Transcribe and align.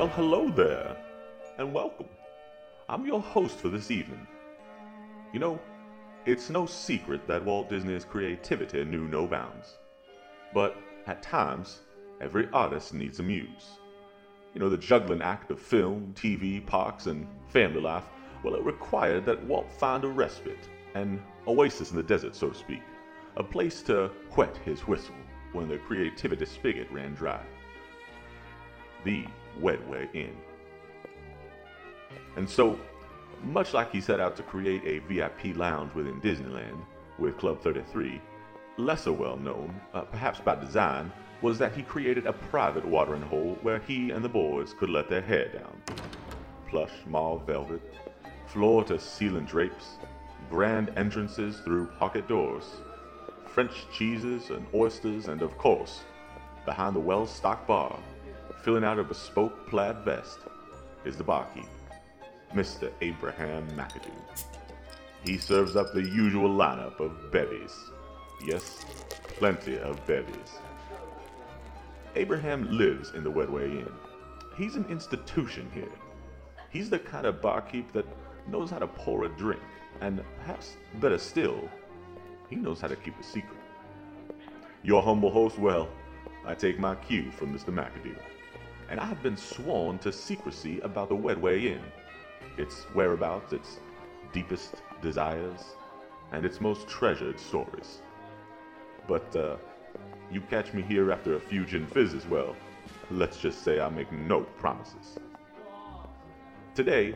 Well, 0.00 0.08
hello 0.08 0.48
there, 0.48 0.96
and 1.58 1.74
welcome. 1.74 2.08
I'm 2.88 3.04
your 3.04 3.20
host 3.20 3.58
for 3.58 3.68
this 3.68 3.90
evening. 3.90 4.26
You 5.34 5.40
know, 5.40 5.60
it's 6.24 6.48
no 6.48 6.64
secret 6.64 7.28
that 7.28 7.44
Walt 7.44 7.68
Disney's 7.68 8.06
creativity 8.06 8.82
knew 8.82 9.06
no 9.08 9.26
bounds. 9.26 9.76
But 10.54 10.74
at 11.06 11.22
times, 11.22 11.80
every 12.18 12.48
artist 12.54 12.94
needs 12.94 13.20
a 13.20 13.22
muse. 13.22 13.72
You 14.54 14.60
know, 14.60 14.70
the 14.70 14.78
juggling 14.78 15.20
act 15.20 15.50
of 15.50 15.60
film, 15.60 16.14
TV, 16.16 16.64
parks, 16.64 17.04
and 17.04 17.26
family 17.48 17.82
life, 17.82 18.04
well, 18.42 18.54
it 18.54 18.64
required 18.64 19.26
that 19.26 19.44
Walt 19.44 19.70
find 19.70 20.04
a 20.04 20.08
respite, 20.08 20.66
an 20.94 21.22
oasis 21.46 21.90
in 21.90 21.98
the 21.98 22.02
desert, 22.02 22.34
so 22.34 22.48
to 22.48 22.58
speak, 22.58 22.80
a 23.36 23.44
place 23.44 23.82
to 23.82 24.10
whet 24.34 24.56
his 24.64 24.80
whistle 24.88 25.14
when 25.52 25.68
the 25.68 25.76
creativity 25.76 26.46
spigot 26.46 26.90
ran 26.90 27.12
dry. 27.12 27.42
The 29.04 29.26
Wedway 29.58 30.08
Inn. 30.14 30.36
And 32.36 32.48
so, 32.48 32.78
much 33.42 33.72
like 33.72 33.90
he 33.90 34.00
set 34.00 34.20
out 34.20 34.36
to 34.36 34.42
create 34.42 34.82
a 34.84 34.98
VIP 35.06 35.56
lounge 35.56 35.94
within 35.94 36.20
Disneyland 36.20 36.78
with 37.18 37.38
Club 37.38 37.62
33, 37.62 38.20
lesser 38.76 39.12
well 39.12 39.36
known, 39.36 39.78
uh, 39.94 40.02
perhaps 40.02 40.40
by 40.40 40.54
design, 40.54 41.12
was 41.42 41.58
that 41.58 41.74
he 41.74 41.82
created 41.82 42.26
a 42.26 42.32
private 42.32 42.84
watering 42.84 43.22
hole 43.22 43.58
where 43.62 43.78
he 43.80 44.10
and 44.10 44.24
the 44.24 44.28
boys 44.28 44.74
could 44.78 44.90
let 44.90 45.08
their 45.08 45.22
hair 45.22 45.48
down. 45.48 45.82
Plush 46.68 46.92
mauve 47.06 47.46
velvet, 47.46 47.82
floor 48.46 48.84
to 48.84 48.98
ceiling 48.98 49.44
drapes, 49.44 49.96
grand 50.50 50.92
entrances 50.96 51.60
through 51.60 51.86
pocket 51.98 52.28
doors, 52.28 52.64
French 53.46 53.86
cheeses 53.92 54.50
and 54.50 54.66
oysters, 54.74 55.28
and 55.28 55.42
of 55.42 55.56
course, 55.58 56.02
behind 56.64 56.94
the 56.94 57.00
well 57.00 57.26
stocked 57.26 57.66
bar, 57.66 57.98
filling 58.62 58.84
out 58.84 58.98
a 58.98 59.04
bespoke 59.04 59.68
plaid 59.68 59.96
vest, 60.04 60.40
is 61.04 61.16
the 61.16 61.24
barkeep, 61.24 61.68
Mr. 62.54 62.90
Abraham 63.00 63.66
McAdoo. 63.70 64.10
He 65.24 65.38
serves 65.38 65.76
up 65.76 65.92
the 65.92 66.02
usual 66.02 66.50
lineup 66.50 67.00
of 67.00 67.30
bevies. 67.32 67.74
Yes, 68.44 68.84
plenty 69.38 69.78
of 69.78 70.04
bevies. 70.06 70.58
Abraham 72.16 72.70
lives 72.70 73.12
in 73.14 73.24
the 73.24 73.30
Wedway 73.30 73.70
Inn. 73.80 73.92
He's 74.56 74.76
an 74.76 74.84
institution 74.90 75.70
here. 75.72 75.92
He's 76.70 76.90
the 76.90 76.98
kind 76.98 77.26
of 77.26 77.40
barkeep 77.40 77.92
that 77.92 78.06
knows 78.46 78.70
how 78.70 78.78
to 78.78 78.86
pour 78.86 79.24
a 79.24 79.28
drink, 79.28 79.62
and 80.00 80.22
perhaps 80.38 80.76
better 81.00 81.18
still, 81.18 81.68
he 82.48 82.56
knows 82.56 82.80
how 82.80 82.88
to 82.88 82.96
keep 82.96 83.18
a 83.18 83.22
secret. 83.22 83.58
Your 84.82 85.02
humble 85.02 85.30
host, 85.30 85.58
well, 85.58 85.88
I 86.46 86.54
take 86.54 86.78
my 86.78 86.94
cue 86.94 87.30
from 87.30 87.56
Mr. 87.56 87.66
McAdoo, 87.66 88.16
and 88.90 88.98
I 88.98 89.04
have 89.04 89.22
been 89.22 89.36
sworn 89.36 89.98
to 90.00 90.12
secrecy 90.12 90.80
about 90.80 91.08
the 91.08 91.16
Wedway 91.16 91.66
Inn, 91.66 91.82
its 92.58 92.82
whereabouts, 92.92 93.52
its 93.52 93.78
deepest 94.32 94.82
desires, 95.00 95.76
and 96.32 96.44
its 96.44 96.60
most 96.60 96.88
treasured 96.88 97.38
stories. 97.38 98.02
But, 99.06 99.34
uh, 99.36 99.56
you 100.30 100.40
catch 100.42 100.74
me 100.74 100.82
here 100.82 101.12
after 101.12 101.36
a 101.36 101.40
few 101.40 101.64
gin 101.64 101.86
fizzes, 101.86 102.26
well, 102.26 102.56
let's 103.10 103.40
just 103.40 103.62
say 103.62 103.80
I 103.80 103.88
make 103.88 104.10
no 104.12 104.42
promises. 104.58 105.18
Today, 106.74 107.14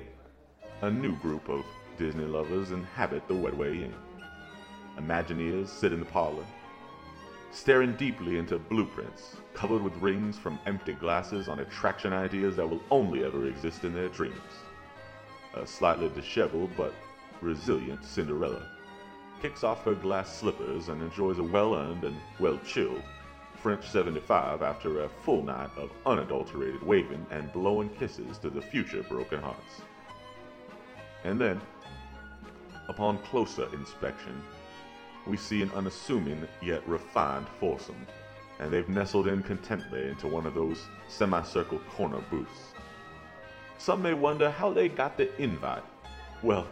a 0.83 0.91
new 0.91 1.17
group 1.17 1.49
of 1.49 1.65
Disney 1.99 2.25
lovers 2.25 2.71
inhabit 2.71 3.27
the 3.29 3.35
Wedway 3.35 3.83
Inn. 3.83 3.95
Imagineers 4.97 5.69
sit 5.69 5.93
in 5.93 6.01
the 6.01 6.07
parlor, 6.07 6.45
staring 7.55 7.95
deeply 7.95 8.37
into 8.37 8.59
blueprints 8.59 9.37
covered 9.55 9.81
with 9.81 9.97
rings 9.99 10.37
from 10.37 10.59
empty 10.67 10.93
glasses 10.93 11.49
on 11.49 11.61
attraction 11.61 12.13
ideas 12.13 12.57
that 12.57 12.69
will 12.69 12.83
only 12.91 13.25
ever 13.25 13.47
exist 13.47 13.85
in 13.85 13.95
their 13.95 14.09
dreams. 14.09 14.35
A 15.55 15.65
slightly 15.65 16.09
disheveled 16.09 16.71
but 16.77 16.93
resilient 17.41 18.05
Cinderella 18.05 18.67
kicks 19.41 19.63
off 19.63 19.85
her 19.85 19.95
glass 19.95 20.37
slippers 20.37 20.89
and 20.89 21.01
enjoys 21.01 21.39
a 21.39 21.45
well 21.45 21.77
earned 21.77 22.03
and 22.03 22.17
well 22.41 22.59
chilled 22.65 23.03
French 23.63 23.89
75 23.89 24.63
after 24.63 25.05
a 25.05 25.09
full 25.09 25.43
night 25.45 25.71
of 25.77 25.93
unadulterated 26.07 26.83
waving 26.83 27.25
and 27.31 27.53
blowing 27.53 27.89
kisses 27.91 28.37
to 28.39 28.51
the 28.51 28.61
future 28.61 29.03
broken 29.05 29.41
hearts. 29.41 29.83
And 31.23 31.41
then, 31.41 31.61
upon 32.89 33.19
closer 33.19 33.73
inspection, 33.75 34.43
we 35.27 35.37
see 35.37 35.63
an 35.63 35.71
unassuming 35.75 36.47
yet 36.63 36.87
refined 36.89 37.47
foursome, 37.61 38.07
and 38.59 38.73
they've 38.73 38.89
nestled 38.89 39.29
in 39.29 39.43
contentedly 39.43 40.09
into 40.09 40.29
one 40.29 40.47
of 40.47 40.55
those 40.55 40.83
semicircle 41.09 41.81
corner 41.91 42.21
booths. 42.31 42.75
Some 43.79 44.03
may 44.03 44.15
wonder 44.15 44.51
how 44.51 44.73
they 44.73 44.89
got 44.89 45.17
the 45.17 45.35
invite. 45.43 45.83
Well, 46.43 46.67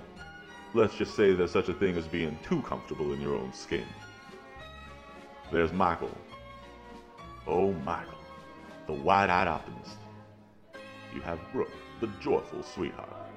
let's 0.74 0.94
just 0.94 1.14
say 1.14 1.34
there's 1.34 1.50
such 1.50 1.68
a 1.68 1.74
thing 1.74 1.96
as 1.96 2.06
being 2.06 2.38
too 2.42 2.62
comfortable 2.62 3.12
in 3.12 3.20
your 3.20 3.36
own 3.36 3.52
skin. 3.52 3.86
There's 5.50 5.72
Michael. 5.72 6.16
Oh, 7.46 7.72
Michael, 7.84 8.18
the 8.86 8.92
wide 8.92 9.30
eyed 9.30 9.48
optimist. 9.48 9.96
You 11.14 11.20
have 11.22 11.38
Brooke, 11.52 11.72
the 12.00 12.06
joyful 12.20 12.62
sweetheart, 12.62 13.30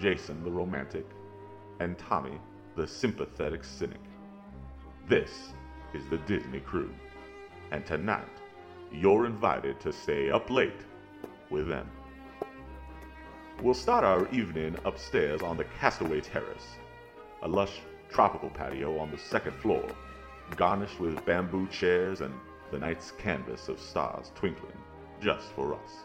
Jason, 0.00 0.42
the 0.44 0.50
romantic, 0.50 1.06
and 1.80 1.96
Tommy, 1.96 2.38
the 2.76 2.86
sympathetic 2.86 3.64
cynic. 3.64 4.00
This 5.08 5.54
is 5.94 6.06
the 6.10 6.18
Disney 6.18 6.60
crew, 6.60 6.90
and 7.70 7.86
tonight 7.86 8.28
you're 8.92 9.24
invited 9.24 9.80
to 9.80 9.90
stay 9.90 10.30
up 10.30 10.50
late 10.50 10.84
with 11.48 11.66
them. 11.66 11.88
We'll 13.62 13.72
start 13.72 14.04
our 14.04 14.28
evening 14.32 14.76
upstairs 14.84 15.40
on 15.40 15.56
the 15.56 15.64
Castaway 15.80 16.20
Terrace, 16.20 16.74
a 17.40 17.48
lush 17.48 17.80
tropical 18.10 18.50
patio 18.50 18.98
on 18.98 19.10
the 19.10 19.16
second 19.16 19.54
floor, 19.62 19.82
garnished 20.56 21.00
with 21.00 21.24
bamboo 21.24 21.68
chairs 21.68 22.20
and 22.20 22.34
the 22.70 22.78
night's 22.78 23.12
canvas 23.12 23.70
of 23.70 23.80
stars 23.80 24.30
twinkling 24.34 24.76
just 25.22 25.46
for 25.52 25.72
us. 25.72 26.04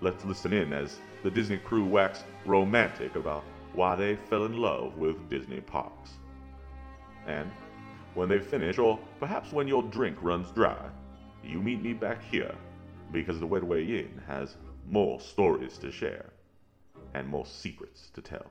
Let's 0.00 0.24
listen 0.24 0.52
in 0.52 0.72
as 0.72 1.00
the 1.24 1.32
Disney 1.32 1.58
crew 1.58 1.84
wax 1.84 2.22
romantic 2.44 3.16
about 3.16 3.42
why 3.72 3.96
they 3.96 4.14
fell 4.14 4.44
in 4.44 4.56
love 4.56 4.96
with 4.96 5.28
Disney 5.28 5.60
parks. 5.60 6.12
And 7.26 7.50
when 8.14 8.28
they 8.28 8.38
finish, 8.38 8.78
or 8.78 8.98
perhaps 9.20 9.52
when 9.52 9.68
your 9.68 9.82
drink 9.82 10.16
runs 10.22 10.50
dry, 10.52 10.88
you 11.44 11.60
meet 11.60 11.82
me 11.82 11.92
back 11.92 12.22
here 12.22 12.54
because 13.12 13.38
the 13.40 13.46
Wedway 13.46 13.88
Inn 13.88 14.20
has 14.26 14.56
more 14.88 15.20
stories 15.20 15.78
to 15.78 15.90
share 15.92 16.26
and 17.14 17.26
more 17.28 17.46
secrets 17.46 18.10
to 18.14 18.20
tell. 18.20 18.50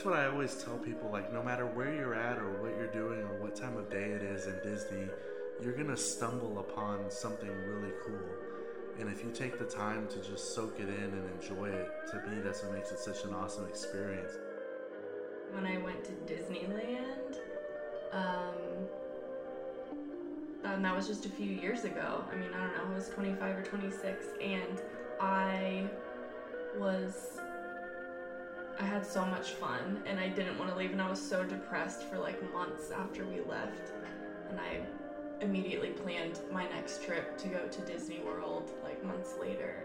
That's 0.00 0.08
what 0.08 0.18
I 0.18 0.28
always 0.28 0.54
tell 0.54 0.78
people 0.78 1.10
like 1.12 1.30
no 1.30 1.42
matter 1.42 1.66
where 1.66 1.94
you're 1.94 2.14
at 2.14 2.38
or 2.38 2.50
what 2.62 2.70
you're 2.78 2.86
doing 2.86 3.20
or 3.20 3.34
what 3.34 3.54
time 3.54 3.76
of 3.76 3.90
day 3.90 4.04
it 4.04 4.22
is 4.22 4.46
in 4.46 4.58
Disney, 4.62 5.10
you're 5.62 5.74
to 5.88 5.96
stumble 5.98 6.58
upon 6.58 7.10
something 7.10 7.50
really 7.66 7.92
cool. 8.06 8.34
And 8.98 9.10
if 9.10 9.22
you 9.22 9.30
take 9.30 9.58
the 9.58 9.66
time 9.66 10.08
to 10.08 10.16
just 10.22 10.54
soak 10.54 10.80
it 10.80 10.88
in 10.88 11.04
and 11.04 11.30
enjoy 11.38 11.68
it, 11.68 11.90
to 12.12 12.16
me 12.30 12.40
that's 12.42 12.62
what 12.62 12.72
makes 12.72 12.92
it 12.92 12.98
such 12.98 13.24
an 13.24 13.34
awesome 13.34 13.66
experience. 13.68 14.32
When 15.52 15.66
I 15.66 15.76
went 15.76 16.02
to 16.04 16.12
Disneyland, 16.32 17.36
um, 18.12 18.88
and 20.64 20.82
that 20.82 20.96
was 20.96 21.08
just 21.08 21.26
a 21.26 21.30
few 21.30 21.50
years 21.50 21.84
ago. 21.84 22.24
I 22.32 22.36
mean, 22.36 22.54
I 22.54 22.68
don't 22.68 22.74
know, 22.74 22.90
I 22.90 22.94
was 22.94 23.10
25 23.10 23.54
or 23.54 23.62
26, 23.64 24.28
and 24.40 24.80
I 25.20 25.90
was 26.78 27.38
I 28.80 28.84
had 28.84 29.04
so 29.04 29.26
much 29.26 29.50
fun 29.50 30.02
and 30.06 30.18
I 30.18 30.28
didn't 30.28 30.58
want 30.58 30.70
to 30.70 30.76
leave 30.76 30.92
and 30.92 31.02
I 31.02 31.10
was 31.10 31.20
so 31.20 31.44
depressed 31.44 32.04
for 32.04 32.18
like 32.18 32.40
months 32.50 32.90
after 32.90 33.26
we 33.26 33.40
left 33.42 33.92
and 34.48 34.58
I 34.58 34.80
immediately 35.44 35.90
planned 35.90 36.40
my 36.50 36.66
next 36.66 37.04
trip 37.04 37.36
to 37.38 37.48
go 37.48 37.66
to 37.66 37.80
Disney 37.82 38.20
World 38.20 38.70
like 38.82 39.04
months 39.04 39.34
later. 39.38 39.84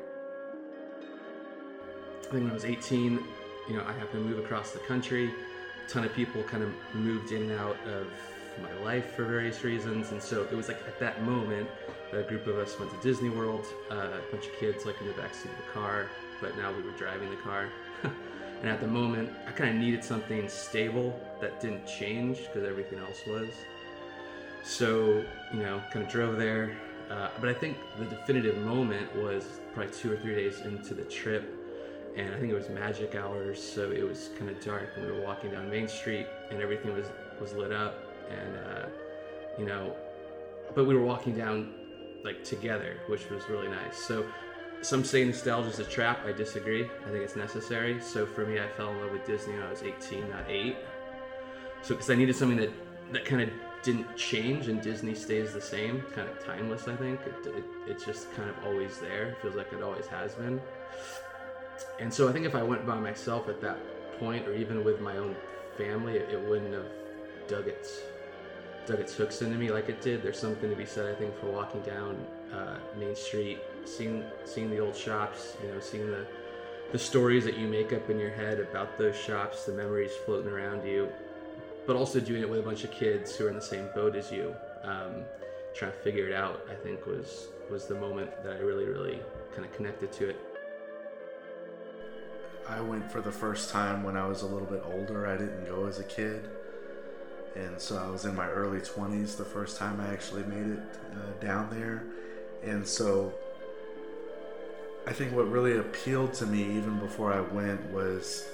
I 2.19 2.31
think 2.31 2.43
when 2.43 2.51
I 2.51 2.53
was 2.53 2.63
18, 2.63 3.19
you 3.67 3.75
know, 3.75 3.83
I 3.85 3.91
happened 3.91 4.23
to 4.23 4.29
move 4.29 4.39
across 4.39 4.71
the 4.71 4.79
country. 4.79 5.29
A 5.85 5.89
ton 5.89 6.05
of 6.05 6.13
people 6.13 6.41
kind 6.43 6.63
of 6.63 6.71
moved 6.93 7.33
in 7.33 7.51
and 7.51 7.59
out 7.59 7.77
of 7.85 8.07
my 8.61 8.73
life 8.81 9.13
for 9.13 9.25
various 9.25 9.65
reasons, 9.65 10.11
and 10.11 10.23
so 10.23 10.43
it 10.43 10.53
was 10.53 10.69
like 10.69 10.79
at 10.87 10.97
that 11.01 11.21
moment, 11.23 11.69
a 12.13 12.23
group 12.23 12.47
of 12.47 12.57
us 12.57 12.79
went 12.79 12.91
to 12.91 12.97
Disney 13.01 13.29
World. 13.29 13.65
Uh, 13.91 13.95
a 13.95 14.31
bunch 14.31 14.47
of 14.47 14.53
kids 14.57 14.85
like 14.85 14.99
in 15.01 15.07
the 15.07 15.13
backseat 15.13 15.51
of 15.51 15.57
the 15.57 15.71
car, 15.73 16.09
but 16.39 16.57
now 16.57 16.71
we 16.71 16.81
were 16.81 16.97
driving 16.97 17.29
the 17.29 17.35
car. 17.35 17.67
And 18.65 18.73
at 18.73 18.81
the 18.81 18.87
moment, 18.87 19.29
I 19.47 19.51
kind 19.51 19.69
of 19.69 19.75
needed 19.75 20.03
something 20.03 20.49
stable 20.49 21.13
that 21.39 21.61
didn't 21.61 21.85
change 21.85 22.39
because 22.47 22.67
everything 22.67 22.97
else 22.97 23.19
was. 23.27 23.49
So, 24.63 25.23
you 25.53 25.59
know, 25.59 25.83
kind 25.91 26.03
of 26.03 26.11
drove 26.11 26.37
there. 26.37 26.75
Uh, 27.11 27.29
but 27.39 27.47
I 27.47 27.53
think 27.53 27.77
the 27.99 28.05
definitive 28.05 28.57
moment 28.57 29.15
was 29.17 29.59
probably 29.71 29.93
two 29.93 30.11
or 30.11 30.17
three 30.17 30.33
days 30.33 30.61
into 30.61 30.95
the 30.95 31.03
trip. 31.03 31.47
And 32.17 32.33
I 32.33 32.39
think 32.39 32.51
it 32.51 32.55
was 32.55 32.67
magic 32.69 33.13
hours, 33.13 33.61
so 33.61 33.91
it 33.91 34.01
was 34.01 34.31
kind 34.39 34.49
of 34.49 34.59
dark. 34.65 34.89
And 34.95 35.05
we 35.05 35.11
were 35.11 35.21
walking 35.21 35.51
down 35.51 35.69
Main 35.69 35.87
Street, 35.87 36.25
and 36.49 36.59
everything 36.59 36.91
was, 36.91 37.05
was 37.39 37.53
lit 37.53 37.71
up. 37.71 38.03
And, 38.31 38.57
uh, 38.65 38.85
you 39.59 39.67
know, 39.67 39.95
but 40.73 40.87
we 40.87 40.95
were 40.95 41.05
walking 41.05 41.37
down 41.37 41.71
like 42.23 42.43
together, 42.43 42.97
which 43.09 43.29
was 43.29 43.47
really 43.47 43.67
nice. 43.67 43.95
So 43.95 44.25
some 44.85 45.03
say 45.03 45.25
nostalgia 45.25 45.69
is 45.69 45.79
a 45.79 45.83
trap. 45.83 46.19
I 46.25 46.31
disagree. 46.31 46.83
I 46.83 47.09
think 47.09 47.23
it's 47.23 47.35
necessary. 47.35 47.99
So 48.01 48.25
for 48.25 48.45
me, 48.45 48.59
I 48.59 48.67
fell 48.67 48.91
in 48.91 49.01
love 49.01 49.11
with 49.11 49.25
Disney 49.25 49.53
when 49.53 49.63
I 49.63 49.69
was 49.69 49.81
18, 49.81 50.29
not 50.29 50.45
8. 50.47 50.75
So 51.81 51.95
because 51.95 52.09
I 52.09 52.15
needed 52.15 52.35
something 52.35 52.57
that 52.57 52.71
that 53.11 53.25
kind 53.25 53.41
of 53.41 53.49
didn't 53.81 54.15
change 54.15 54.67
and 54.67 54.81
Disney 54.81 55.15
stays 55.15 55.53
the 55.53 55.61
same, 55.61 56.01
kind 56.13 56.29
of 56.29 56.43
timeless. 56.43 56.87
I 56.87 56.95
think 56.95 57.19
it, 57.21 57.47
it, 57.47 57.63
it's 57.87 58.05
just 58.05 58.31
kind 58.35 58.49
of 58.49 58.55
always 58.65 58.99
there. 58.99 59.29
It 59.29 59.37
feels 59.41 59.55
like 59.55 59.73
it 59.73 59.81
always 59.81 60.07
has 60.07 60.35
been. 60.35 60.61
And 61.99 62.13
so 62.13 62.29
I 62.29 62.31
think 62.31 62.45
if 62.45 62.55
I 62.55 62.63
went 62.63 62.85
by 62.85 62.99
myself 62.99 63.49
at 63.49 63.61
that 63.61 63.77
point, 64.19 64.47
or 64.47 64.53
even 64.53 64.83
with 64.83 65.01
my 65.01 65.17
own 65.17 65.35
family, 65.77 66.17
it, 66.17 66.29
it 66.31 66.41
wouldn't 66.41 66.73
have 66.73 66.87
dug 67.47 67.67
its 67.67 68.01
dug 68.85 68.99
its 68.99 69.15
hooks 69.15 69.41
into 69.41 69.57
me 69.57 69.71
like 69.71 69.89
it 69.89 69.99
did. 69.99 70.21
There's 70.21 70.37
something 70.37 70.69
to 70.69 70.75
be 70.75 70.85
said, 70.85 71.11
I 71.11 71.17
think, 71.17 71.35
for 71.39 71.47
walking 71.47 71.81
down 71.81 72.23
uh, 72.53 72.77
Main 72.99 73.15
Street, 73.15 73.59
seeing 73.85 74.23
seeing 74.43 74.69
the 74.69 74.79
old 74.79 74.95
shops, 74.95 75.55
you 75.63 75.71
know, 75.71 75.79
seeing 75.79 76.07
the 76.07 76.25
the 76.91 76.99
stories 76.99 77.43
that 77.45 77.57
you 77.57 77.67
make 77.67 77.93
up 77.93 78.09
in 78.09 78.19
your 78.19 78.29
head 78.29 78.59
about 78.59 78.97
those 78.97 79.15
shops, 79.15 79.65
the 79.65 79.73
memories 79.73 80.11
floating 80.25 80.51
around 80.51 80.85
you, 80.85 81.09
but 81.87 81.95
also 81.95 82.19
doing 82.19 82.41
it 82.41 82.49
with 82.49 82.59
a 82.59 82.63
bunch 82.63 82.83
of 82.83 82.91
kids 82.91 83.35
who 83.35 83.47
are 83.47 83.49
in 83.49 83.55
the 83.55 83.61
same 83.61 83.89
boat 83.95 84.15
as 84.15 84.31
you, 84.31 84.55
um, 84.83 85.23
trying 85.73 85.91
to 85.91 85.97
figure 85.97 86.27
it 86.27 86.33
out. 86.33 86.65
I 86.69 86.75
think 86.75 87.05
was 87.05 87.47
was 87.69 87.85
the 87.85 87.95
moment 87.95 88.31
that 88.43 88.57
I 88.57 88.59
really, 88.59 88.85
really 88.85 89.19
kind 89.53 89.65
of 89.65 89.73
connected 89.73 90.11
to 90.13 90.29
it. 90.29 90.39
I 92.67 92.81
went 92.81 93.11
for 93.11 93.21
the 93.21 93.31
first 93.31 93.69
time 93.69 94.03
when 94.03 94.17
I 94.17 94.27
was 94.27 94.41
a 94.41 94.47
little 94.47 94.67
bit 94.67 94.83
older. 94.85 95.27
I 95.27 95.37
didn't 95.37 95.65
go 95.67 95.85
as 95.85 95.99
a 95.99 96.03
kid 96.03 96.49
and 97.55 97.79
so 97.79 97.97
I 97.97 98.09
was 98.09 98.25
in 98.25 98.35
my 98.35 98.47
early 98.49 98.79
20s 98.79 99.37
the 99.37 99.45
first 99.45 99.77
time 99.77 99.99
I 100.01 100.11
actually 100.11 100.43
made 100.43 100.73
it 100.73 100.79
uh, 101.13 101.39
down 101.39 101.69
there. 101.71 102.03
And 102.63 102.85
so 102.85 103.33
I 105.07 105.13
think 105.13 105.35
what 105.35 105.49
really 105.51 105.77
appealed 105.77 106.33
to 106.35 106.47
me 106.47 106.63
even 106.63 106.97
before 106.97 107.31
I 107.31 107.41
went 107.41 107.91
was 107.91 108.49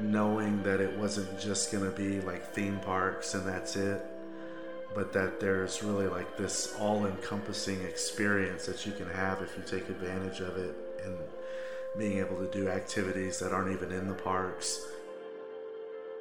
knowing 0.00 0.62
that 0.62 0.80
it 0.80 0.94
wasn't 0.98 1.38
just 1.40 1.72
going 1.72 1.84
to 1.84 1.96
be 1.96 2.20
like 2.20 2.52
theme 2.52 2.78
parks 2.80 3.34
and 3.34 3.46
that's 3.46 3.74
it, 3.76 4.04
but 4.94 5.14
that 5.14 5.40
there's 5.40 5.82
really 5.82 6.06
like 6.06 6.36
this 6.36 6.74
all 6.78 7.06
encompassing 7.06 7.80
experience 7.82 8.66
that 8.66 8.84
you 8.84 8.92
can 8.92 9.08
have 9.08 9.40
if 9.40 9.56
you 9.56 9.62
take 9.66 9.88
advantage 9.88 10.40
of 10.40 10.58
it 10.58 10.74
and 11.04 11.16
being 11.96 12.18
able 12.18 12.36
to 12.36 12.50
do 12.50 12.68
activities 12.68 13.38
that 13.38 13.52
aren't 13.52 13.72
even 13.72 13.90
in 13.90 14.06
the 14.06 14.14
parks. 14.14 14.86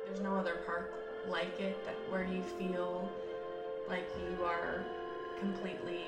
There's 0.06 0.22
no 0.22 0.36
other 0.36 0.58
park 0.66 0.94
like 1.28 1.60
it 1.60 1.76
that 1.86 1.96
where 2.10 2.24
you 2.24 2.42
feel 2.58 3.10
like 3.90 4.08
you 4.18 4.46
are 4.46 4.86
completely 5.40 6.06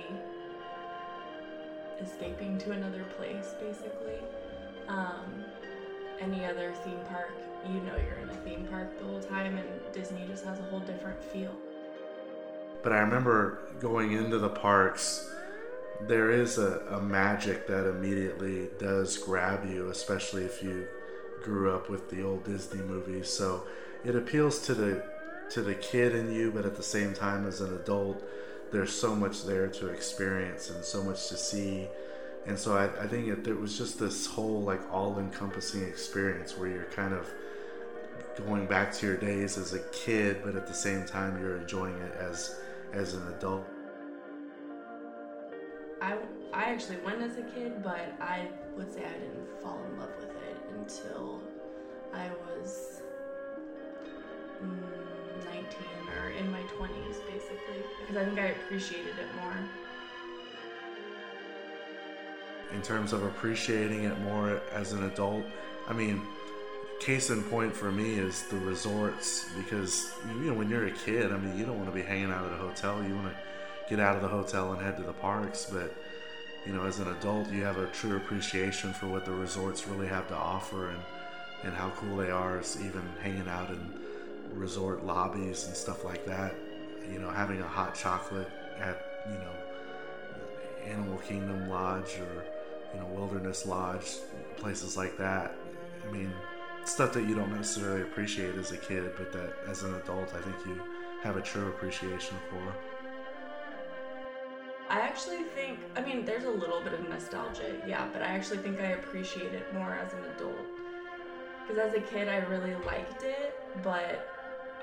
escaping 2.02 2.58
to 2.60 2.72
another 2.72 3.06
place 3.18 3.54
basically. 3.60 4.20
Um, 4.88 5.44
any 6.20 6.46
other 6.46 6.74
theme 6.84 7.00
park 7.10 7.32
you 7.68 7.82
know 7.82 7.96
you're 7.96 8.20
in 8.22 8.30
a 8.30 8.36
theme 8.44 8.68
park 8.70 8.98
the 9.00 9.06
whole 9.06 9.20
time 9.20 9.58
and 9.58 9.68
disney 9.92 10.24
just 10.28 10.46
has 10.46 10.60
a 10.60 10.64
whole 10.64 10.80
different 10.80 11.22
feel. 11.24 11.52
But 12.84 12.94
i 12.94 13.00
remember 13.00 13.60
going 13.80 14.14
into 14.14 14.38
the 14.38 14.50
parks 14.50 15.30
there 16.02 16.30
is 16.30 16.58
a, 16.58 16.80
a 16.92 17.02
magic 17.02 17.68
that 17.68 17.88
immediately 17.90 18.70
does 18.80 19.18
grab 19.18 19.70
you 19.70 19.90
especially 19.90 20.44
if 20.44 20.64
you 20.64 20.88
grew 21.46 21.72
up 21.72 21.90
with 21.90 22.10
the 22.10 22.24
old 22.24 22.44
disney 22.44 22.82
movies. 22.82 23.30
So 23.30 23.66
it 24.04 24.16
appeals 24.16 24.60
to 24.66 24.74
the 24.74 25.04
to 25.52 25.62
the 25.62 25.76
kid 25.76 26.16
in 26.16 26.34
you, 26.34 26.52
but 26.52 26.66
at 26.66 26.76
the 26.76 26.84
same 26.84 27.14
time, 27.14 27.46
as 27.46 27.62
an 27.62 27.74
adult, 27.76 28.24
there's 28.76 28.94
so 28.94 29.16
much 29.16 29.46
there 29.46 29.68
to 29.68 29.88
experience 29.88 30.70
and 30.70 30.84
so 30.84 31.02
much 31.02 31.30
to 31.30 31.38
see. 31.38 31.88
And 32.46 32.60
so 32.60 32.76
I, 32.76 32.86
I 33.02 33.08
think 33.08 33.30
it, 33.30 33.48
it 33.48 33.58
was 33.58 33.78
just 33.78 33.98
this 33.98 34.28
whole 34.28 34.62
like 34.64 34.82
all-encompassing 34.92 35.82
experience 35.84 36.58
where 36.58 36.68
you're 36.68 36.92
kind 36.94 37.14
of 37.14 37.26
going 38.46 38.66
back 38.68 38.92
to 38.96 39.08
your 39.08 39.16
days 39.16 39.58
as 39.58 39.74
a 39.74 39.80
kid, 39.94 40.42
but 40.44 40.58
at 40.58 40.68
the 40.68 40.74
same 40.74 41.06
time 41.06 41.40
you're 41.40 41.56
enjoying 41.56 41.98
it 42.00 42.14
as 42.20 42.60
as 42.92 43.14
an 43.14 43.26
adult. 43.30 43.66
I, 46.02 46.18
I 46.54 46.66
actually 46.66 46.98
went 46.98 47.22
as 47.22 47.38
a 47.38 47.44
kid, 47.44 47.82
but 47.82 48.14
I 48.20 48.50
would 48.76 48.94
say 48.94 49.06
I 49.06 49.14
didn't 49.14 49.62
fall 49.62 49.80
in 49.90 49.98
love 49.98 50.12
with 50.20 50.30
it 50.30 50.58
until 50.78 51.42
I 52.14 52.30
was. 52.46 53.02
Mm, 54.62 55.06
19 55.46 56.05
in 56.38 56.52
my 56.52 56.62
20s, 56.78 57.18
basically, 57.28 57.84
because 58.02 58.18
I 58.18 58.26
think 58.26 58.40
I 58.40 58.48
appreciated 58.48 59.16
it 59.20 59.42
more. 59.42 59.58
In 62.74 62.82
terms 62.82 63.14
of 63.14 63.24
appreciating 63.24 64.04
it 64.04 64.20
more 64.22 64.62
as 64.74 64.92
an 64.92 65.04
adult, 65.04 65.46
I 65.88 65.94
mean, 65.94 66.22
case 67.00 67.30
in 67.30 67.44
point 67.44 67.76
for 67.76 67.92
me 67.92 68.16
is 68.16 68.44
the 68.44 68.58
resorts 68.58 69.48
because 69.58 70.12
you 70.28 70.52
know 70.52 70.54
when 70.54 70.70
you're 70.70 70.88
a 70.88 70.92
kid, 70.92 71.32
I 71.32 71.38
mean, 71.38 71.58
you 71.58 71.66
don't 71.66 71.78
want 71.78 71.90
to 71.90 71.96
be 71.96 72.02
hanging 72.02 72.32
out 72.32 72.46
at 72.46 72.52
a 72.54 72.58
hotel. 72.58 73.04
You 73.04 73.16
want 73.16 73.28
to 73.28 73.36
get 73.90 74.00
out 74.00 74.16
of 74.16 74.22
the 74.22 74.28
hotel 74.28 74.74
and 74.74 74.82
head 74.82 74.98
to 74.98 75.04
the 75.04 75.14
parks, 75.14 75.70
but 75.72 75.94
you 76.66 76.74
know, 76.74 76.84
as 76.86 77.00
an 77.00 77.08
adult, 77.10 77.52
you 77.52 77.64
have 77.64 77.78
a 77.78 77.86
true 77.88 78.18
appreciation 78.18 78.92
for 78.92 79.08
what 79.08 79.26
the 79.26 79.32
resorts 79.32 79.88
really 79.88 80.08
have 80.08 80.28
to 80.30 80.36
offer 80.36 80.90
and 80.90 81.00
and 81.64 81.74
how 81.74 81.90
cool 81.92 82.18
they 82.18 82.32
are. 82.32 82.62
Even 82.80 83.04
hanging 83.22 83.48
out 83.48 83.70
in 83.70 83.94
resort 84.56 85.06
lobbies 85.06 85.68
and 85.68 85.76
stuff 85.76 86.04
like 86.04 86.26
that. 86.26 86.56
You 87.12 87.20
know, 87.20 87.30
having 87.30 87.62
a 87.62 87.68
hot 87.68 87.96
chocolate 87.96 88.50
at 88.80 89.24
you 89.28 89.38
know 89.38 89.52
Animal 90.86 91.18
Kingdom 91.20 91.70
Lodge 91.70 92.18
or 92.20 92.46
you 92.94 93.00
know 93.00 93.08
Wilderness 93.08 93.66
Lodge, 93.66 94.16
places 94.58 94.98
like 94.98 95.18
that. 95.18 95.56
I 96.08 96.12
mean, 96.12 96.32
stuff 96.86 97.14
that 97.14 97.28
you 97.28 97.36
don't 97.36 97.52
necessarily 97.52 98.02
appreciate 98.02 98.56
as 98.56 98.72
a 98.72 98.78
kid, 98.78 99.12
but 99.18 99.32
that 99.34 99.54
as 99.68 99.84
an 99.84 99.96
adult, 99.96 100.34
I 100.34 100.42
think 100.42 100.56
you 100.66 100.80
have 101.24 101.38
a 101.38 101.42
true 101.42 101.68
appreciation 101.70 102.38
for. 102.50 102.74
I 104.88 105.00
actually 105.00 105.44
think, 105.56 105.80
I 105.96 106.02
mean, 106.02 106.26
there's 106.26 106.44
a 106.44 106.52
little 106.52 106.80
bit 106.82 106.94
of 106.94 107.10
nostalgia, 107.10 107.76
yeah, 107.88 108.08
but 108.14 108.22
I 108.22 108.28
actually 108.28 108.60
think 108.60 108.80
I 108.80 108.92
appreciate 108.92 109.52
it 109.52 109.74
more 109.74 109.96
as 109.96 110.14
an 110.14 110.20
adult. 110.36 110.56
Because 111.68 111.90
as 111.90 111.94
a 111.96 112.02
kid, 112.02 112.28
I 112.28 112.38
really 112.38 112.76
liked 112.86 113.24
it, 113.24 113.60
but 113.84 114.35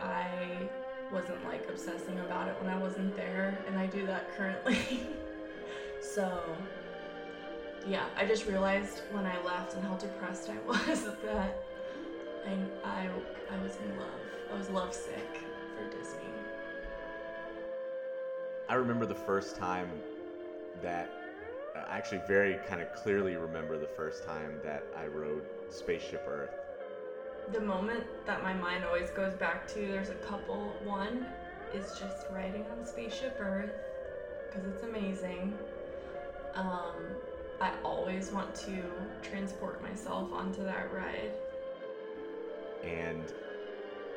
I 0.03 0.69
wasn't 1.11 1.45
like 1.45 1.69
obsessing 1.69 2.19
about 2.21 2.49
it 2.49 2.57
when 2.61 2.69
I 2.69 2.79
wasn't 2.79 3.15
there, 3.17 3.57
and 3.67 3.79
I 3.79 3.87
do 3.87 4.07
that 4.07 4.35
currently. 4.37 4.79
so, 6.01 6.57
yeah, 7.87 8.07
I 8.17 8.27
just 8.27 8.47
realized 8.47 9.01
when 9.13 9.27
I 9.27 9.43
left 9.45 9.75
and 9.75 9.85
how 9.85 9.95
depressed 9.97 10.51
I 10.51 10.59
was 10.67 11.05
that 11.23 11.55
I, 12.47 12.57
I, 12.85 13.09
I 13.51 13.63
was 13.63 13.77
in 13.77 13.97
love. 13.97 14.09
I 14.53 14.57
was 14.57 14.69
lovesick 14.71 15.39
for 15.77 15.85
Disney. 15.97 16.25
I 18.69 18.75
remember 18.75 19.07
the 19.07 19.15
first 19.15 19.57
time 19.57 19.89
that 20.83 21.11
uh, 21.77 21.81
I 21.89 21.99
actually 21.99 22.23
very 22.27 22.59
kind 22.69 22.81
of 22.81 22.93
clearly 22.93 23.37
remember 23.37 23.79
the 23.79 23.87
first 23.87 24.25
time 24.25 24.61
that 24.63 24.85
I 24.97 25.07
rode 25.07 25.43
Spaceship 25.71 26.23
Earth 26.27 26.62
the 27.51 27.61
moment 27.61 28.05
that 28.27 28.43
my 28.43 28.55
mind 28.55 28.85
always 28.85 29.11
goes 29.11 29.35
back 29.35 29.67
to, 29.69 29.81
there's 29.81 30.11
a 30.11 30.15
couple. 30.15 30.73
One 30.85 31.27
is 31.75 31.99
just 31.99 32.27
riding 32.31 32.65
on 32.71 32.87
Spaceship 32.87 33.37
Earth 33.41 33.73
because 34.47 34.69
it's 34.69 34.83
amazing. 34.85 35.59
Um, 36.55 36.95
I 37.61 37.73
always 37.83 38.31
want 38.31 38.55
to 38.57 38.83
transport 39.23 39.83
myself 39.83 40.33
onto 40.33 40.63
that 40.65 40.93
ride. 40.93 41.33
And 42.85 43.33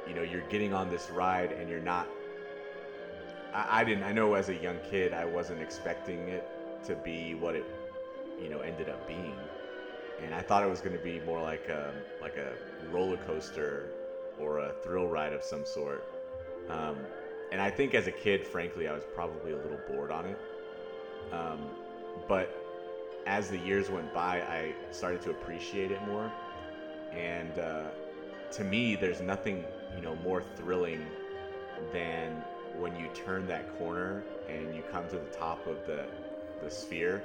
you 0.07 0.13
know, 0.13 0.21
you're 0.21 0.47
getting 0.49 0.73
on 0.73 0.89
this 0.89 1.09
ride 1.09 1.51
and 1.51 1.69
you're 1.69 1.79
not. 1.79 2.07
I, 3.53 3.81
I 3.81 3.83
didn't. 3.83 4.03
I 4.03 4.11
know 4.11 4.35
as 4.35 4.49
a 4.49 4.55
young 4.55 4.77
kid, 4.89 5.13
I 5.13 5.25
wasn't 5.25 5.61
expecting 5.61 6.27
it 6.29 6.47
to 6.85 6.95
be 6.95 7.33
what 7.35 7.55
it, 7.55 7.65
you 8.41 8.49
know, 8.49 8.59
ended 8.59 8.89
up 8.89 9.07
being 9.07 9.35
and 10.23 10.33
I 10.33 10.41
thought 10.41 10.63
it 10.63 10.69
was 10.69 10.81
going 10.81 10.97
to 10.97 11.03
be 11.03 11.19
more 11.21 11.41
like 11.41 11.67
a 11.69 11.93
like 12.21 12.37
a 12.37 12.53
roller 12.91 13.17
coaster 13.17 13.89
or 14.39 14.59
a 14.59 14.73
thrill 14.83 15.07
ride 15.07 15.33
of 15.33 15.43
some 15.43 15.65
sort. 15.65 16.03
Um, 16.69 16.97
and 17.51 17.61
I 17.61 17.69
think 17.69 17.93
as 17.93 18.07
a 18.07 18.11
kid, 18.11 18.45
frankly, 18.45 18.87
I 18.87 18.93
was 18.93 19.03
probably 19.13 19.51
a 19.51 19.57
little 19.57 19.79
bored 19.87 20.11
on 20.11 20.25
it. 20.25 20.37
Um, 21.31 21.69
but 22.27 22.49
as 23.25 23.49
the 23.49 23.57
years 23.59 23.89
went 23.89 24.13
by, 24.13 24.41
I 24.41 24.73
started 24.91 25.21
to 25.23 25.31
appreciate 25.31 25.91
it 25.91 26.01
more. 26.07 26.31
And 27.13 27.57
uh, 27.59 27.83
to 28.51 28.63
me, 28.63 28.95
there's 28.95 29.21
nothing 29.21 29.63
you 29.95 30.01
know 30.01 30.15
more 30.17 30.43
thrilling 30.55 31.05
than 31.91 32.43
when 32.77 32.95
you 32.95 33.07
turn 33.13 33.47
that 33.47 33.77
corner 33.77 34.23
and 34.49 34.75
you 34.75 34.83
come 34.91 35.07
to 35.07 35.17
the 35.17 35.37
top 35.37 35.65
of 35.67 35.85
the 35.85 36.05
the 36.61 36.69
sphere 36.69 37.23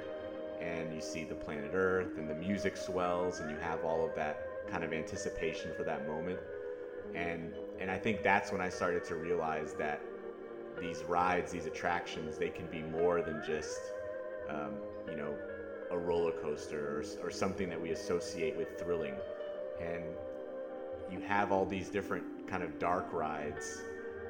and 0.61 0.93
you 0.93 1.01
see 1.01 1.23
the 1.23 1.35
planet 1.35 1.71
Earth 1.73 2.17
and 2.17 2.29
the 2.29 2.35
music 2.35 2.77
swells 2.77 3.39
and 3.39 3.49
you 3.49 3.57
have 3.57 3.83
all 3.83 4.05
of 4.05 4.13
that 4.15 4.47
kind 4.69 4.83
of 4.83 4.93
anticipation 4.93 5.71
for 5.75 5.83
that 5.83 6.07
moment. 6.07 6.39
And 7.15 7.53
and 7.79 7.89
I 7.89 7.97
think 7.97 8.21
that's 8.23 8.51
when 8.51 8.61
I 8.61 8.69
started 8.69 9.03
to 9.05 9.15
realize 9.15 9.73
that 9.73 10.01
these 10.79 11.03
rides, 11.03 11.51
these 11.51 11.65
attractions, 11.65 12.37
they 12.37 12.49
can 12.49 12.67
be 12.67 12.81
more 12.81 13.21
than 13.21 13.41
just 13.45 13.79
um, 14.49 14.75
you 15.09 15.15
know 15.15 15.35
a 15.89 15.97
roller 15.97 16.31
coaster 16.31 16.99
or, 16.99 17.27
or 17.27 17.31
something 17.31 17.69
that 17.69 17.81
we 17.81 17.91
associate 17.91 18.55
with 18.55 18.79
thrilling. 18.79 19.15
And 19.81 20.03
you 21.11 21.19
have 21.19 21.51
all 21.51 21.65
these 21.65 21.89
different 21.89 22.23
kind 22.47 22.63
of 22.63 22.79
dark 22.79 23.11
rides 23.11 23.81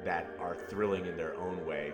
that 0.04 0.34
are 0.40 0.56
thrilling 0.56 1.06
in 1.06 1.16
their 1.16 1.36
own 1.36 1.64
way 1.64 1.92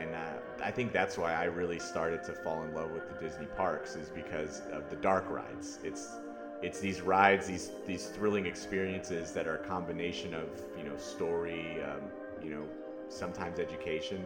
and 0.00 0.14
uh, 0.14 0.64
I 0.64 0.70
think 0.70 0.92
that's 0.92 1.18
why 1.18 1.34
I 1.34 1.44
really 1.44 1.78
started 1.78 2.22
to 2.24 2.32
fall 2.32 2.62
in 2.62 2.74
love 2.74 2.90
with 2.90 3.08
the 3.08 3.24
Disney 3.26 3.46
parks 3.56 3.96
is 3.96 4.08
because 4.08 4.62
of 4.72 4.88
the 4.90 4.96
dark 4.96 5.28
rides. 5.30 5.78
It's 5.82 6.16
it's 6.62 6.80
these 6.80 7.00
rides, 7.00 7.46
these 7.46 7.70
these 7.86 8.06
thrilling 8.06 8.46
experiences 8.46 9.32
that 9.32 9.46
are 9.46 9.56
a 9.56 9.66
combination 9.66 10.34
of 10.34 10.48
you 10.76 10.84
know 10.84 10.96
story, 10.96 11.82
um, 11.82 12.10
you 12.42 12.50
know 12.50 12.64
sometimes 13.08 13.58
education, 13.58 14.24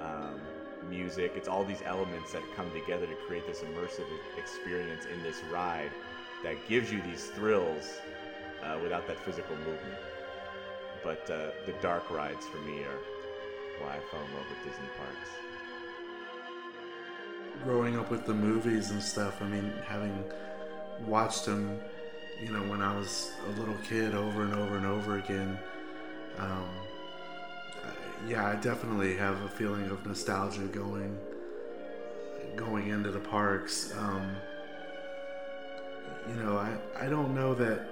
um, 0.00 0.40
music. 0.88 1.32
It's 1.36 1.48
all 1.48 1.64
these 1.64 1.82
elements 1.84 2.32
that 2.32 2.42
come 2.56 2.70
together 2.72 3.06
to 3.06 3.14
create 3.26 3.46
this 3.46 3.60
immersive 3.60 4.06
experience 4.36 5.06
in 5.06 5.22
this 5.22 5.42
ride 5.50 5.92
that 6.42 6.56
gives 6.68 6.90
you 6.90 7.00
these 7.02 7.26
thrills 7.28 8.00
uh, 8.62 8.78
without 8.82 9.06
that 9.06 9.18
physical 9.18 9.56
movement. 9.56 9.98
But 11.02 11.30
uh, 11.30 11.50
the 11.66 11.72
dark 11.80 12.10
rides 12.10 12.46
for 12.46 12.58
me 12.58 12.84
are 12.84 12.98
why 13.82 13.96
I 13.96 14.00
fell 14.10 14.20
in 14.20 14.34
love 14.34 14.46
with 14.48 14.58
Disney 14.64 14.88
parks. 14.96 15.30
Growing 17.64 17.98
up 17.98 18.10
with 18.10 18.26
the 18.26 18.34
movies 18.34 18.90
and 18.90 19.02
stuff, 19.02 19.42
I 19.42 19.46
mean, 19.46 19.72
having 19.86 20.24
watched 21.06 21.46
them, 21.46 21.80
you 22.40 22.52
know, 22.52 22.62
when 22.62 22.80
I 22.80 22.96
was 22.96 23.32
a 23.46 23.58
little 23.58 23.76
kid 23.88 24.14
over 24.14 24.42
and 24.42 24.54
over 24.54 24.76
and 24.76 24.86
over 24.86 25.18
again, 25.18 25.58
um, 26.38 26.68
yeah, 28.28 28.46
I 28.46 28.54
definitely 28.56 29.16
have 29.16 29.40
a 29.42 29.48
feeling 29.48 29.90
of 29.90 30.06
nostalgia 30.06 30.62
going 30.62 31.18
going 32.56 32.88
into 32.88 33.10
the 33.10 33.18
parks. 33.18 33.92
Um, 33.98 34.36
you 36.28 36.34
know, 36.34 36.56
I, 36.56 36.76
I 36.98 37.08
don't 37.08 37.34
know 37.34 37.54
that 37.54 37.86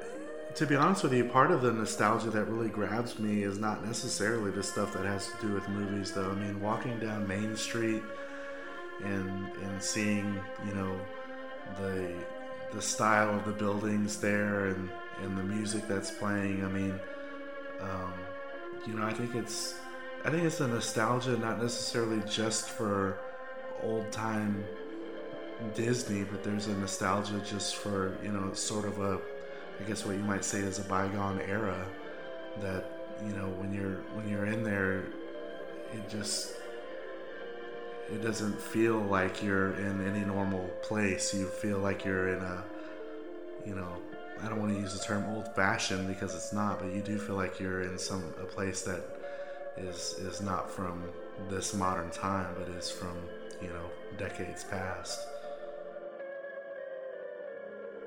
to 0.54 0.66
be 0.66 0.76
honest 0.76 1.02
with 1.02 1.12
you, 1.12 1.24
part 1.24 1.50
of 1.50 1.62
the 1.62 1.72
nostalgia 1.72 2.30
that 2.30 2.44
really 2.44 2.68
grabs 2.68 3.18
me 3.18 3.42
is 3.42 3.58
not 3.58 3.84
necessarily 3.84 4.50
the 4.50 4.62
stuff 4.62 4.92
that 4.94 5.04
has 5.04 5.28
to 5.28 5.46
do 5.46 5.52
with 5.52 5.68
movies, 5.68 6.12
though. 6.12 6.30
I 6.30 6.34
mean, 6.34 6.60
walking 6.60 6.98
down 6.98 7.26
Main 7.26 7.56
Street 7.56 8.02
and 9.04 9.48
and 9.62 9.82
seeing, 9.82 10.40
you 10.66 10.74
know, 10.74 11.00
the 11.78 12.12
the 12.72 12.82
style 12.82 13.34
of 13.34 13.44
the 13.44 13.52
buildings 13.52 14.18
there 14.20 14.66
and 14.66 14.90
and 15.22 15.36
the 15.38 15.42
music 15.42 15.86
that's 15.86 16.10
playing. 16.10 16.64
I 16.64 16.68
mean, 16.68 16.98
um, 17.80 18.12
you 18.86 18.94
know, 18.94 19.04
I 19.04 19.12
think 19.12 19.34
it's 19.34 19.74
I 20.24 20.30
think 20.30 20.44
it's 20.44 20.60
a 20.60 20.68
nostalgia, 20.68 21.36
not 21.38 21.62
necessarily 21.62 22.22
just 22.28 22.68
for 22.68 23.18
old 23.82 24.10
time 24.10 24.64
Disney, 25.74 26.24
but 26.24 26.42
there's 26.42 26.66
a 26.66 26.74
nostalgia 26.74 27.40
just 27.44 27.76
for 27.76 28.18
you 28.22 28.32
know, 28.32 28.52
sort 28.52 28.84
of 28.84 28.98
a 29.00 29.20
I 29.80 29.88
guess 29.88 30.04
what 30.04 30.16
you 30.16 30.22
might 30.22 30.44
say 30.44 30.58
is 30.58 30.78
a 30.78 30.84
bygone 30.84 31.40
era 31.40 31.86
that 32.60 32.84
you 33.26 33.32
know 33.34 33.48
when 33.58 33.72
you're 33.72 33.96
when 34.14 34.28
you're 34.28 34.46
in 34.46 34.62
there 34.62 35.04
it 35.92 36.08
just 36.08 36.54
it 38.12 38.22
doesn't 38.22 38.60
feel 38.60 38.98
like 38.98 39.42
you're 39.42 39.72
in 39.74 40.04
any 40.06 40.24
normal 40.24 40.68
place. 40.82 41.32
You 41.32 41.46
feel 41.46 41.78
like 41.78 42.04
you're 42.04 42.34
in 42.34 42.42
a 42.42 42.64
you 43.66 43.74
know 43.74 43.88
I 44.42 44.48
don't 44.48 44.58
want 44.58 44.74
to 44.74 44.80
use 44.80 44.98
the 44.98 45.04
term 45.04 45.24
old 45.34 45.54
fashioned 45.54 46.08
because 46.08 46.34
it's 46.34 46.52
not 46.52 46.80
but 46.80 46.92
you 46.92 47.02
do 47.02 47.18
feel 47.18 47.36
like 47.36 47.60
you're 47.60 47.82
in 47.82 47.98
some 47.98 48.24
a 48.40 48.44
place 48.44 48.82
that 48.82 49.02
is 49.76 50.16
is 50.18 50.40
not 50.40 50.70
from 50.70 51.04
this 51.48 51.74
modern 51.74 52.10
time 52.10 52.54
but 52.58 52.68
is 52.68 52.90
from 52.90 53.16
you 53.62 53.68
know 53.68 53.84
decades 54.18 54.64
past 54.64 55.20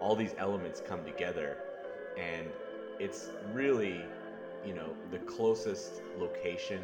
all 0.04 0.18
these 0.18 0.36
elements 0.38 0.82
come 0.86 1.02
together 1.06 1.56
and 2.18 2.46
it's 3.00 3.30
really 3.54 4.06
you 4.66 4.74
know 4.74 4.94
the 5.12 5.18
closest 5.20 6.02
location 6.20 6.82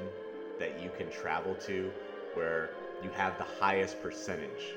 that 0.57 0.81
you 0.81 0.89
can 0.89 1.09
travel 1.09 1.53
to 1.53 1.91
where 2.33 2.69
you 3.03 3.09
have 3.09 3.37
the 3.37 3.43
highest 3.43 4.01
percentage 4.01 4.73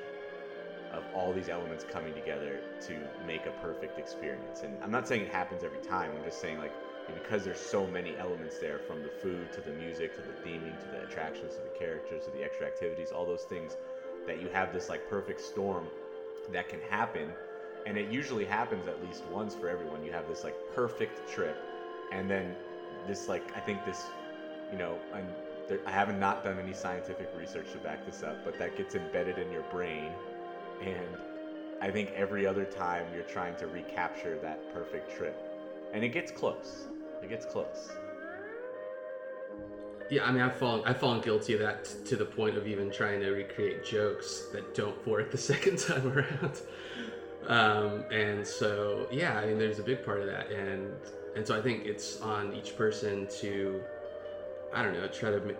of 0.92 1.04
all 1.14 1.32
these 1.32 1.49
elements 1.49 1.84
coming 1.84 2.12
together 2.14 2.61
to 2.80 2.99
make 3.26 3.46
a 3.46 3.50
perfect 3.62 3.96
experience. 3.99 4.62
And 4.64 4.76
i'm 4.82 4.90
not 4.90 5.06
saying 5.06 5.22
it 5.22 5.28
happens 5.28 5.62
every 5.62 5.78
time 5.78 6.11
i'm 6.16 6.25
just 6.25 6.40
saying 6.40 6.58
like 6.58 6.72
because 7.14 7.44
there's 7.44 7.61
so 7.61 7.87
many 7.87 8.16
elements 8.18 8.58
there 8.58 8.80
from 8.80 9.04
the 9.04 9.11
food 9.22 9.52
to 9.52 9.61
the 9.61 9.72
music 9.72 10.16
to 10.16 10.22
the 10.22 10.49
theming 10.49 10.76
to 10.80 10.88
the 10.96 11.02
attractions 11.04 11.54
to 11.54 11.62
the 11.62 11.78
characters 11.78 12.25
to 12.25 12.30
the 12.32 12.42
extra 12.42 12.66
activities 12.66 13.12
all 13.12 13.25
those 13.25 13.44
things 13.44 13.76
that 14.26 14.40
you 14.40 14.49
have 14.49 14.72
this 14.72 14.88
like 14.88 15.08
perfect 15.08 15.40
storm 15.40 15.87
that 16.52 16.68
can 16.68 16.80
happen 16.80 17.28
and 17.86 17.96
it 17.96 18.10
usually 18.10 18.44
happens 18.44 18.86
at 18.88 19.02
least 19.04 19.22
once 19.32 19.54
for 19.54 19.68
everyone. 19.68 20.04
You 20.04 20.12
have 20.12 20.28
this 20.28 20.44
like 20.44 20.56
perfect 20.74 21.28
trip, 21.30 21.56
and 22.12 22.30
then 22.30 22.54
this 23.06 23.28
like 23.28 23.42
I 23.56 23.60
think 23.60 23.84
this, 23.84 24.04
you 24.70 24.78
know, 24.78 24.98
I'm, 25.14 25.26
there, 25.68 25.80
I 25.86 25.90
haven't 25.90 26.20
not 26.20 26.44
done 26.44 26.58
any 26.58 26.72
scientific 26.72 27.28
research 27.38 27.70
to 27.72 27.78
back 27.78 28.04
this 28.06 28.22
up, 28.22 28.44
but 28.44 28.58
that 28.58 28.76
gets 28.76 28.94
embedded 28.94 29.38
in 29.38 29.50
your 29.50 29.64
brain, 29.70 30.10
and 30.82 31.16
I 31.80 31.90
think 31.90 32.12
every 32.14 32.46
other 32.46 32.64
time 32.64 33.06
you're 33.14 33.24
trying 33.24 33.56
to 33.56 33.66
recapture 33.66 34.38
that 34.42 34.72
perfect 34.72 35.16
trip, 35.16 35.36
and 35.92 36.04
it 36.04 36.10
gets 36.10 36.30
close. 36.30 36.86
It 37.22 37.28
gets 37.28 37.46
close. 37.46 37.90
Yeah, 40.10 40.26
I 40.26 40.32
mean, 40.32 40.42
I've 40.42 40.56
fallen, 40.56 40.82
I've 40.84 40.98
fallen 40.98 41.22
guilty 41.22 41.54
of 41.54 41.60
that 41.60 41.86
t- 41.86 42.04
to 42.10 42.16
the 42.16 42.24
point 42.24 42.56
of 42.58 42.66
even 42.66 42.90
trying 42.90 43.20
to 43.20 43.30
recreate 43.30 43.82
jokes 43.84 44.46
that 44.52 44.74
don't 44.74 45.06
work 45.06 45.30
the 45.30 45.38
second 45.52 45.78
time 45.78 46.06
around. 46.06 46.60
Um, 47.49 48.04
and 48.12 48.46
so, 48.46 49.08
yeah, 49.11 49.38
I 49.38 49.46
mean, 49.46 49.58
there's 49.58 49.78
a 49.78 49.82
big 49.82 50.04
part 50.04 50.20
of 50.20 50.26
that, 50.26 50.50
and 50.50 50.92
and 51.34 51.46
so 51.46 51.56
I 51.56 51.62
think 51.62 51.87
it's 51.87 52.20
on 52.20 52.52
each 52.52 52.76
person 52.76 53.26
to, 53.40 53.82
I 54.72 54.82
don't 54.82 54.92
know, 54.92 55.08
try 55.08 55.30
to, 55.30 55.56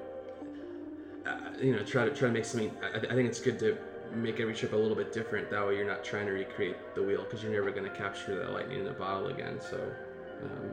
uh, 1.27 1.37
you 1.61 1.75
know, 1.75 1.83
try 1.83 2.05
to 2.05 2.15
try 2.15 2.29
to 2.29 2.35
make 2.35 2.45
something. 2.45 2.71
I, 2.83 2.99
I, 2.99 3.15
think 3.15 3.29
it's 3.29 3.41
good 3.41 3.59
to 3.61 3.77
make 4.15 4.39
every 4.39 4.55
trip 4.55 4.75
a 4.75 4.77
little 4.77 4.97
bit 4.97 5.13
different. 5.13 5.51
That 5.51 5.67
way, 5.67 5.77
you're 5.77 5.87
not 5.87 6.05
trying 6.05 6.27
to 6.27 6.33
recreate 6.33 6.77
the 6.95 7.03
wheel 7.03 7.25
because 7.25 7.43
you're 7.43 7.53
never 7.53 7.71
going 7.71 7.91
to 7.91 7.97
capture 7.97 8.39
that 8.39 8.53
lightning 8.53 8.81
in 8.81 8.87
a 8.87 8.93
bottle 8.93 9.29
again. 9.29 9.61
So. 9.61 9.81
Um, 10.43 10.71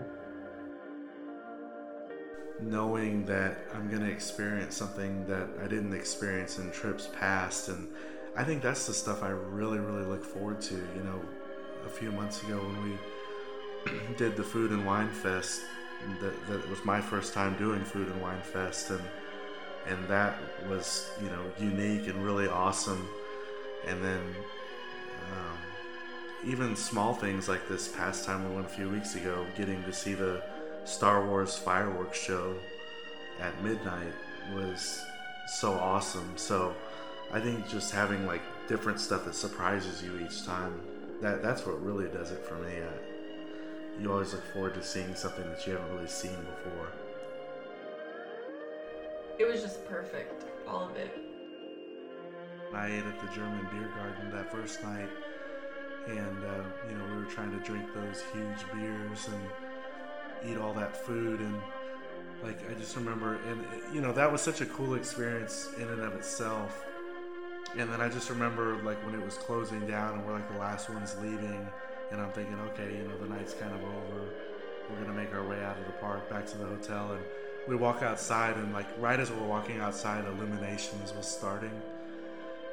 knowing 2.62 3.26
that 3.26 3.58
I'm 3.74 3.90
going 3.90 4.02
to 4.02 4.12
experience 4.12 4.76
something 4.76 5.26
that 5.28 5.48
I 5.64 5.68
didn't 5.68 5.94
experience 5.94 6.58
in 6.58 6.72
trips 6.72 7.10
past 7.18 7.70
and 7.70 7.88
I 8.36 8.44
think 8.44 8.62
that's 8.62 8.88
the 8.88 8.94
stuff 8.94 9.24
I 9.24 9.30
really, 9.30 9.80
really 9.80 10.06
look 10.06 10.24
forward 10.24 10.62
to. 10.62 10.76
You 10.76 11.04
know, 11.04 11.22
a 11.86 11.90
few 11.90 12.12
months 12.12 12.44
ago 12.44 12.58
when 12.58 12.84
we 12.84 14.16
did 14.18 14.36
the 14.36 14.44
Food 14.44 14.72
and 14.72 14.86
Wine 14.86 15.10
Fest, 15.10 15.62
that, 16.22 16.48
that 16.48 16.70
was 16.70 16.84
my 16.86 17.02
first 17.02 17.34
time 17.34 17.58
doing 17.58 17.84
Food 17.84 18.08
and 18.08 18.22
Wine 18.22 18.42
Fest, 18.42 18.92
and 18.92 19.02
and 19.88 20.08
that 20.08 20.38
was 20.68 21.10
you 21.22 21.30
know 21.30 21.44
unique 21.60 22.08
and 22.08 22.24
really 22.24 22.48
awesome. 22.48 23.08
And 23.88 24.04
then 24.04 24.22
um, 25.32 25.58
even 26.46 26.76
small 26.76 27.14
things 27.14 27.48
like 27.48 27.68
this 27.68 27.88
past 27.88 28.26
time 28.26 28.48
we 28.48 28.56
went 28.56 28.68
a 28.68 28.70
few 28.70 28.90
weeks 28.90 29.16
ago, 29.16 29.46
getting 29.58 29.84
to 29.84 29.94
see 29.94 30.14
the 30.14 30.42
Star 30.86 31.26
Wars 31.26 31.58
fireworks 31.58 32.20
show 32.20 32.56
at 33.40 33.62
midnight 33.64 34.14
was 34.54 35.04
so 35.48 35.74
awesome. 35.74 36.34
So 36.36 36.76
I 37.32 37.40
think 37.40 37.68
just 37.68 37.92
having 37.92 38.26
like 38.26 38.42
different 38.68 39.00
stuff 39.00 39.26
that 39.26 39.36
surprises 39.36 40.04
you 40.04 40.20
each 40.20 40.46
time 40.46 40.82
that 41.22 41.44
that's 41.44 41.66
what 41.66 41.84
really 41.84 42.08
does 42.08 42.32
it 42.32 42.44
for 42.46 42.56
me. 42.56 42.72
I, 42.78 44.02
you 44.02 44.12
always 44.12 44.34
look 44.34 44.46
forward 44.54 44.74
to 44.76 44.84
seeing 44.84 45.14
something 45.16 45.48
that 45.50 45.66
you 45.68 45.74
haven't 45.74 45.94
really 45.94 46.08
seen 46.08 46.38
before. 46.38 46.88
It 49.38 49.46
was 49.46 49.62
just 49.62 49.86
perfect, 49.88 50.46
all 50.68 50.90
of 50.90 50.96
it. 50.96 51.18
I 52.74 52.88
ate 52.88 53.04
at 53.04 53.20
the 53.20 53.28
German 53.34 53.68
beer 53.72 53.92
garden 53.96 54.32
that 54.32 54.52
first 54.52 54.84
night, 54.84 55.10
and 56.08 56.46
uh, 56.46 56.64
you 56.90 56.98
know 56.98 57.06
we 57.12 57.24
were 57.24 57.30
trying 57.30 57.52
to 57.52 57.66
drink 57.66 57.86
those 57.94 58.24
huge 58.34 58.72
beers 58.74 59.28
and 59.28 60.50
eat 60.50 60.58
all 60.58 60.74
that 60.74 60.96
food 61.06 61.40
and 61.42 61.62
like 62.44 62.58
I 62.70 62.74
just 62.76 62.96
remember 62.96 63.38
and 63.50 63.66
you 63.94 64.00
know 64.00 64.14
that 64.14 64.32
was 64.32 64.42
such 64.42 64.62
a 64.62 64.66
cool 64.68 64.96
experience 64.96 65.70
in 65.78 65.88
and 65.90 66.00
of 66.02 66.14
itself 66.14 66.86
and 67.78 67.92
then 67.92 68.02
I 68.02 68.10
just 68.10 68.30
remember 68.30 68.82
like 68.84 69.04
when 69.06 69.14
it 69.14 69.24
was 69.24 69.36
closing 69.36 69.86
down 69.88 70.16
and 70.16 70.26
we're 70.26 70.34
like 70.34 70.52
the 70.52 70.60
last 70.60 70.90
ones 70.90 71.16
leaving, 71.22 71.68
and 72.12 72.22
I'm 72.22 72.32
thinking, 72.32 72.60
okay, 72.72 72.96
you 72.96 73.04
know, 73.08 73.18
the 73.18 73.28
night's 73.28 73.54
kind 73.54 73.74
of 73.74 73.82
over, 73.82 74.30
we're 74.90 75.00
gonna 75.00 75.14
make 75.14 75.34
our 75.34 75.48
way 75.48 75.62
out 75.64 75.78
of 75.78 75.86
the 75.86 75.92
park 75.94 76.30
back 76.30 76.46
to 76.48 76.58
the 76.58 76.66
hotel, 76.66 77.12
and 77.12 77.24
we 77.68 77.76
walk 77.76 78.02
outside, 78.02 78.56
and 78.58 78.74
like 78.74 78.88
right 78.98 79.20
as 79.20 79.32
we're 79.32 79.48
walking 79.48 79.80
outside, 79.80 80.26
Illuminations 80.26 81.14
was 81.16 81.28
starting. 81.28 81.82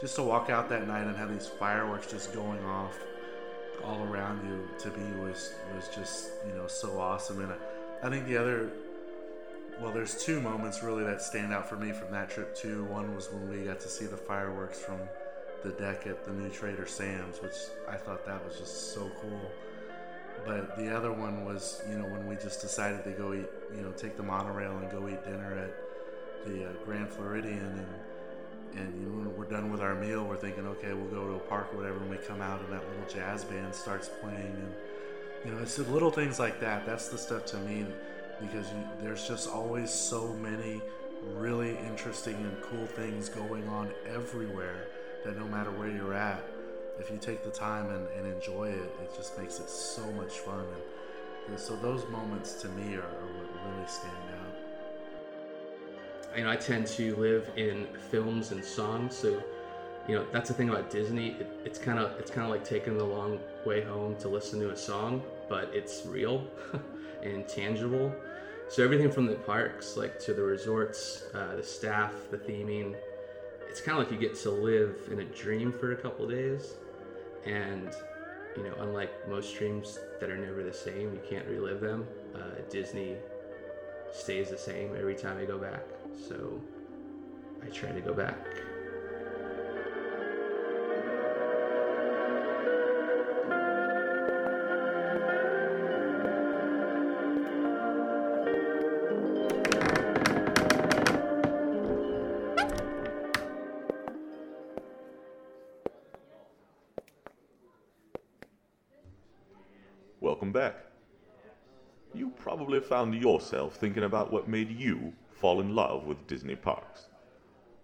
Just 0.00 0.16
to 0.16 0.22
walk 0.22 0.50
out 0.50 0.68
that 0.68 0.86
night 0.86 1.06
and 1.06 1.16
have 1.16 1.32
these 1.32 1.46
fireworks 1.46 2.10
just 2.10 2.32
going 2.34 2.62
off 2.64 2.98
all 3.84 4.02
around 4.04 4.46
you 4.46 4.68
to 4.78 4.90
be 4.90 5.04
was 5.20 5.54
was 5.74 5.88
just 5.94 6.30
you 6.46 6.54
know 6.54 6.66
so 6.66 6.98
awesome, 6.98 7.40
and 7.42 7.52
I, 7.52 8.06
I 8.06 8.10
think 8.10 8.26
the 8.26 8.36
other 8.36 8.70
well, 9.80 9.92
there's 9.92 10.22
two 10.22 10.40
moments 10.40 10.82
really 10.82 11.04
that 11.04 11.20
stand 11.20 11.52
out 11.52 11.68
for 11.68 11.76
me 11.76 11.92
from 11.92 12.10
that 12.12 12.30
trip 12.30 12.54
too. 12.54 12.84
One 12.84 13.14
was 13.14 13.30
when 13.30 13.48
we 13.48 13.64
got 13.64 13.80
to 13.80 13.88
see 13.88 14.06
the 14.06 14.16
fireworks 14.16 14.78
from 14.78 15.00
the 15.62 15.70
deck 15.70 16.06
at 16.06 16.24
the 16.24 16.32
new 16.32 16.48
Trader 16.48 16.86
Sam's, 16.86 17.42
which 17.42 17.54
I 17.88 17.96
thought 17.96 18.24
that 18.26 18.44
was 18.44 18.58
just 18.58 18.94
so 18.94 19.10
cool. 19.20 19.50
But 20.46 20.76
the 20.76 20.94
other 20.94 21.12
one 21.12 21.44
was, 21.44 21.82
you 21.90 21.98
know, 21.98 22.04
when 22.04 22.26
we 22.26 22.36
just 22.36 22.60
decided 22.60 23.04
to 23.04 23.10
go 23.10 23.34
eat, 23.34 23.46
you 23.74 23.82
know, 23.82 23.90
take 23.92 24.16
the 24.16 24.22
monorail 24.22 24.76
and 24.78 24.90
go 24.90 25.08
eat 25.08 25.24
dinner 25.24 25.58
at 25.58 26.46
the 26.46 26.68
uh, 26.68 26.72
Grand 26.84 27.10
Floridian, 27.10 27.58
and 27.58 27.86
and 28.78 29.00
you 29.00 29.08
know, 29.08 29.30
we're 29.30 29.44
done 29.44 29.72
with 29.72 29.80
our 29.80 29.94
meal, 29.94 30.24
we're 30.24 30.36
thinking, 30.36 30.66
okay, 30.66 30.92
we'll 30.92 31.10
go 31.10 31.26
to 31.26 31.34
a 31.34 31.38
park 31.38 31.68
or 31.72 31.78
whatever, 31.78 31.96
and 31.96 32.10
we 32.10 32.16
come 32.18 32.42
out 32.42 32.60
and 32.60 32.72
that 32.72 32.82
little 32.88 33.08
jazz 33.08 33.44
band 33.44 33.74
starts 33.74 34.08
playing, 34.20 34.36
and 34.36 34.74
you 35.44 35.52
know, 35.52 35.62
it's 35.62 35.78
little 35.78 36.10
things 36.10 36.38
like 36.38 36.60
that. 36.60 36.86
That's 36.86 37.08
the 37.08 37.18
stuff 37.18 37.44
to 37.46 37.56
me 37.58 37.86
because 38.40 38.70
you, 38.70 38.78
there's 39.00 39.26
just 39.26 39.48
always 39.48 39.90
so 39.90 40.28
many 40.34 40.80
really 41.34 41.76
interesting 41.78 42.34
and 42.34 42.60
cool 42.62 42.86
things 42.86 43.28
going 43.28 43.66
on 43.68 43.90
everywhere 44.06 44.86
that 45.24 45.36
no 45.36 45.46
matter 45.46 45.70
where 45.70 45.88
you're 45.88 46.14
at, 46.14 46.42
if 46.98 47.10
you 47.10 47.18
take 47.18 47.44
the 47.44 47.50
time 47.50 47.90
and, 47.90 48.06
and 48.16 48.32
enjoy 48.32 48.68
it, 48.68 48.90
it 49.02 49.16
just 49.16 49.36
makes 49.38 49.58
it 49.58 49.68
so 49.68 50.04
much 50.12 50.38
fun. 50.38 50.60
And, 50.60 50.82
and 51.48 51.58
so 51.58 51.76
those 51.76 52.08
moments 52.08 52.54
to 52.62 52.68
me 52.70 52.94
are, 52.94 53.00
are 53.00 53.02
what 53.02 53.74
really 53.74 53.86
stand 53.86 54.12
out. 56.34 56.42
know, 56.44 56.50
I 56.50 56.56
tend 56.56 56.86
to 56.88 57.16
live 57.16 57.50
in 57.56 57.86
films 58.10 58.52
and 58.52 58.64
songs, 58.64 59.16
so 59.16 59.42
you 60.08 60.14
know 60.14 60.24
that's 60.32 60.48
the 60.48 60.54
thing 60.54 60.68
about 60.68 60.90
Disney. 60.90 61.30
It, 61.30 61.48
it's 61.64 61.78
kind 61.78 61.98
of 61.98 62.18
it's 62.18 62.30
kind 62.30 62.44
of 62.44 62.50
like 62.50 62.64
taking 62.64 62.96
the 62.96 63.04
long 63.04 63.40
way 63.64 63.82
home 63.82 64.16
to 64.16 64.28
listen 64.28 64.60
to 64.60 64.70
a 64.70 64.76
song, 64.76 65.22
but 65.48 65.70
it's 65.72 66.04
real 66.06 66.44
and 67.22 67.46
tangible. 67.48 68.14
So 68.68 68.82
everything 68.82 69.10
from 69.10 69.26
the 69.26 69.34
parks, 69.34 69.96
like 69.96 70.18
to 70.20 70.34
the 70.34 70.42
resorts, 70.42 71.24
uh, 71.34 71.56
the 71.56 71.62
staff, 71.62 72.12
the 72.30 72.38
theming, 72.38 72.96
it's 73.68 73.80
kind 73.80 73.98
of 73.98 74.04
like 74.04 74.12
you 74.12 74.18
get 74.18 74.36
to 74.40 74.50
live 74.50 74.96
in 75.10 75.20
a 75.20 75.24
dream 75.24 75.72
for 75.72 75.92
a 75.92 75.96
couple 75.96 76.26
days, 76.26 76.74
and 77.44 77.94
you 78.56 78.62
know, 78.62 78.74
unlike 78.78 79.28
most 79.28 79.54
dreams 79.56 79.98
that 80.18 80.30
are 80.30 80.36
never 80.36 80.62
the 80.62 80.72
same, 80.72 81.12
you 81.12 81.20
can't 81.28 81.46
relive 81.46 81.80
them. 81.80 82.06
Uh, 82.34 82.62
Disney 82.70 83.16
stays 84.12 84.50
the 84.50 84.58
same 84.58 84.96
every 84.96 85.14
time 85.14 85.36
I 85.36 85.44
go 85.44 85.58
back. 85.58 85.84
So 86.28 86.60
I 87.62 87.68
try 87.68 87.92
to 87.92 88.00
go 88.00 88.14
back. 88.14 88.38
Found 112.86 113.14
yourself 113.14 113.76
thinking 113.76 114.04
about 114.04 114.32
what 114.32 114.48
made 114.48 114.70
you 114.70 115.12
fall 115.32 115.60
in 115.60 115.74
love 115.74 116.06
with 116.06 116.26
Disney 116.26 116.56
parks. 116.56 117.08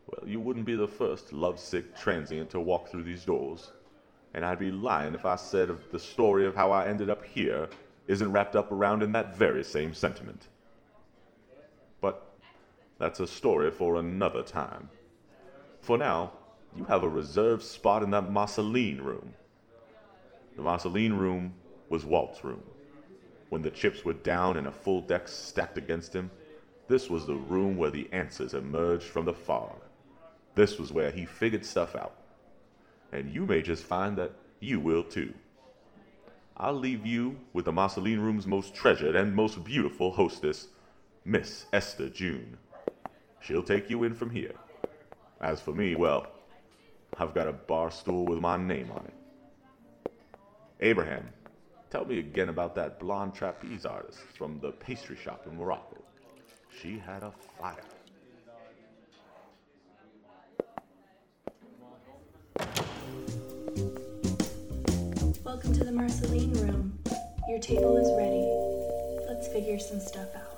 Well, 0.07 0.29
you 0.29 0.41
wouldn't 0.41 0.65
be 0.65 0.77
the 0.77 0.89
first 0.89 1.33
lovesick 1.33 1.97
transient 1.97 2.51
to 2.51 2.61
walk 2.61 2.89
through 2.89 3.05
these 3.05 3.25
doors, 3.25 3.73
and 4.35 4.45
I'd 4.45 4.59
be 4.59 4.71
lying 4.71 5.15
if 5.15 5.25
I 5.25 5.37
said 5.37 5.71
the 5.91 5.99
story 5.99 6.47
of 6.47 6.55
how 6.55 6.71
I 6.71 6.87
ended 6.87 7.11
up 7.11 7.25
here 7.25 7.69
isn't 8.09 8.33
wrapped 8.33 8.57
up 8.57 8.73
around 8.73 9.03
in 9.03 9.13
that 9.13 9.37
very 9.37 9.65
same 9.65 9.95
sentiment. 9.95 10.49
But 12.01 12.27
that's 12.99 13.21
a 13.21 13.27
story 13.27 13.71
for 13.71 13.97
another 13.97 14.43
time. 14.43 14.89
For 15.81 15.99
now, 15.99 16.33
you 16.77 16.85
have 16.85 17.03
a 17.03 17.09
reserved 17.09 17.63
spot 17.63 18.03
in 18.03 18.11
that 18.11 18.31
Marceline 18.31 19.01
room. 19.01 19.35
The 20.57 20.63
Marceline 20.63 21.15
room 21.15 21.55
was 21.89 22.05
Walt's 22.05 22.45
room. 22.45 22.63
When 23.53 23.61
the 23.61 23.71
chips 23.71 24.03
were 24.03 24.15
down 24.15 24.57
and 24.57 24.67
a 24.67 24.73
full 24.73 25.03
deck 25.03 25.29
stacked 25.29 25.77
against 25.77 26.15
him, 26.15 26.31
this 26.89 27.11
was 27.11 27.27
the 27.27 27.35
room 27.35 27.77
where 27.77 27.91
the 27.91 28.09
answers 28.11 28.55
emerged 28.55 29.05
from 29.05 29.27
the 29.27 29.35
fog. 29.35 29.79
This 30.55 30.79
was 30.79 30.91
where 30.91 31.11
he 31.11 31.27
figured 31.27 31.67
stuff 31.67 31.95
out. 31.95 32.17
And 33.13 33.31
you 33.31 33.45
may 33.45 33.61
just 33.61 33.85
find 33.85 34.17
that 34.17 34.33
you 34.61 34.81
will 34.81 35.03
too. 35.05 35.35
I'll 36.57 36.73
leave 36.73 37.05
you 37.05 37.37
with 37.53 37.67
the 37.67 37.73
Marceline 37.73 38.21
room's 38.21 38.47
most 38.47 38.75
treasured 38.75 39.17
and 39.17 39.37
most 39.37 39.63
beautiful 39.63 40.13
hostess, 40.13 40.69
Miss 41.27 41.67
Esther 41.75 42.09
June. 42.09 42.57
She'll 43.41 43.63
take 43.63 43.91
you 43.91 44.05
in 44.05 44.15
from 44.15 44.31
here. 44.31 44.55
As 45.43 45.61
for 45.61 45.75
me, 45.75 45.95
well, 45.95 46.27
I've 47.19 47.35
got 47.35 47.49
a 47.49 47.53
bar 47.53 47.91
stool 47.91 48.25
with 48.25 48.41
my 48.41 48.57
name 48.57 48.91
on 48.91 49.05
it. 49.05 50.13
Abraham, 50.81 51.29
tell 51.93 52.07
me 52.07 52.21
again 52.21 52.49
about 52.49 52.75
that 52.75 52.99
blonde 52.99 53.35
trapeze 53.35 53.85
artist 53.85 54.21
from 54.39 54.59
the 54.61 54.73
pastry 54.73 55.15
shop 55.15 55.47
in 55.47 55.55
Morocco. 55.59 56.03
She 56.81 56.99
had 56.99 57.23
a 57.23 57.31
fire. 57.61 57.85
Welcome 65.45 65.75
to 65.75 65.85
the 65.85 65.93
Marceline 65.93 66.55
room. 66.55 66.99
Your 67.47 67.59
table 67.59 67.99
is 67.99 68.11
ready. 68.17 68.49
Let's 69.29 69.49
figure 69.49 69.79
some 69.79 70.01
stuff 70.01 70.35
out. 70.35 70.52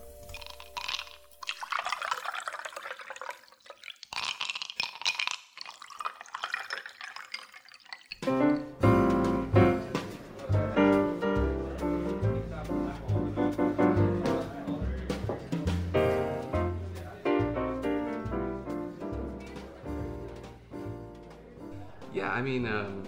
I 22.34 22.42
mean, 22.42 22.66
um, 22.66 23.04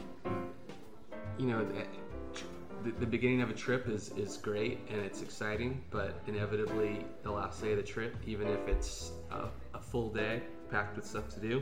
you 1.37 1.47
know, 1.47 1.67
the, 2.85 2.93
the, 2.93 3.07
beginning 3.07 3.43
of 3.43 3.51
a 3.51 3.55
trip 3.55 3.89
is, 3.89 4.13
is 4.17 4.37
great 4.37 4.79
and 4.89 5.01
it's 5.01 5.21
exciting, 5.21 5.83
but 5.91 6.21
inevitably 6.29 7.05
the 7.25 7.33
last 7.33 7.61
day 7.61 7.73
of 7.73 7.79
the 7.79 7.83
trip, 7.83 8.15
even 8.25 8.47
if 8.47 8.69
it's 8.69 9.11
a, 9.33 9.49
a 9.75 9.81
full 9.81 10.11
day 10.11 10.43
packed 10.71 10.95
with 10.95 11.05
stuff 11.05 11.29
to 11.31 11.41
do, 11.41 11.61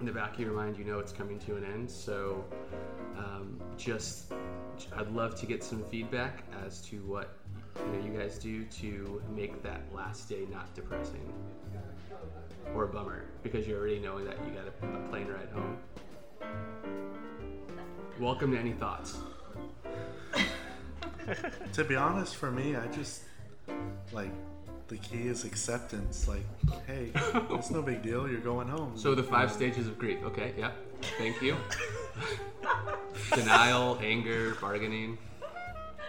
in 0.00 0.06
the 0.06 0.10
back 0.10 0.34
of 0.34 0.40
your 0.40 0.52
mind, 0.52 0.76
you 0.76 0.84
know 0.84 0.98
it's 0.98 1.12
coming 1.12 1.38
to 1.38 1.54
an 1.54 1.64
end. 1.64 1.88
So, 1.88 2.44
um, 3.16 3.60
just 3.76 4.32
I'd 4.96 5.12
love 5.12 5.38
to 5.38 5.46
get 5.46 5.62
some 5.62 5.84
feedback 5.84 6.42
as 6.66 6.80
to 6.86 6.96
what 7.04 7.36
you 7.76 7.92
know 7.92 8.04
you 8.04 8.18
guys 8.18 8.36
do 8.36 8.64
to 8.64 9.22
make 9.32 9.62
that 9.62 9.82
last 9.94 10.28
day 10.28 10.44
not 10.50 10.74
depressing 10.74 11.32
or 12.74 12.84
a 12.84 12.88
bummer 12.88 13.26
because 13.42 13.66
you're 13.66 13.78
already 13.78 13.98
knowing 14.00 14.24
that 14.24 14.36
you 14.44 14.52
got 14.52 14.64
a, 14.64 14.96
a 14.96 15.08
plane 15.08 15.28
ride. 15.28 15.48
Welcome 18.20 18.52
to 18.52 18.58
any 18.58 18.72
thoughts. 18.72 19.16
To 21.74 21.84
be 21.84 21.94
honest, 21.94 22.34
for 22.34 22.50
me, 22.50 22.74
I 22.74 22.86
just 22.88 23.22
like 24.12 24.32
the 24.88 24.96
key 24.96 25.28
is 25.28 25.44
acceptance. 25.44 26.26
Like, 26.26 26.42
hey, 26.88 27.12
it's 27.50 27.70
no 27.70 27.82
big 27.82 28.02
deal. 28.02 28.28
You're 28.28 28.40
going 28.40 28.66
home. 28.66 28.92
So 28.96 29.14
the 29.14 29.22
five 29.22 29.52
stages 29.52 29.86
of 29.86 29.96
grief. 29.96 30.18
Okay, 30.24 30.52
yeah. 30.58 30.72
Thank 31.18 31.40
you. 31.40 31.56
Denial, 33.34 33.96
anger, 34.02 34.56
bargaining, 34.60 35.16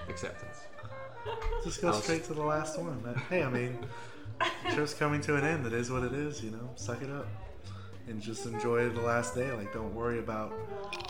acceptance. 0.10 0.58
Just 1.64 1.82
go 1.82 1.90
I'll- 1.90 2.02
straight 2.02 2.24
to 2.26 2.34
the 2.34 2.44
last 2.44 2.80
one. 2.80 3.22
Hey, 3.30 3.44
I 3.44 3.50
mean, 3.50 3.78
the 4.40 4.74
trip's 4.74 4.96
coming 4.96 5.22
to 5.22 5.36
an 5.36 5.46
end. 5.46 5.68
It 5.68 5.74
is 5.74 5.92
what 5.92 6.04
it 6.04 6.14
is, 6.14 6.44
you 6.44 6.50
know. 6.50 6.72
Suck 6.76 7.02
it 7.04 7.12
up. 7.12 7.28
And 8.08 8.22
just 8.22 8.46
enjoy 8.46 8.90
the 8.90 9.02
last 9.02 9.36
day. 9.36 9.52
Like, 9.54 9.74
don't 9.74 9.94
worry 9.94 10.20
about 10.20 10.52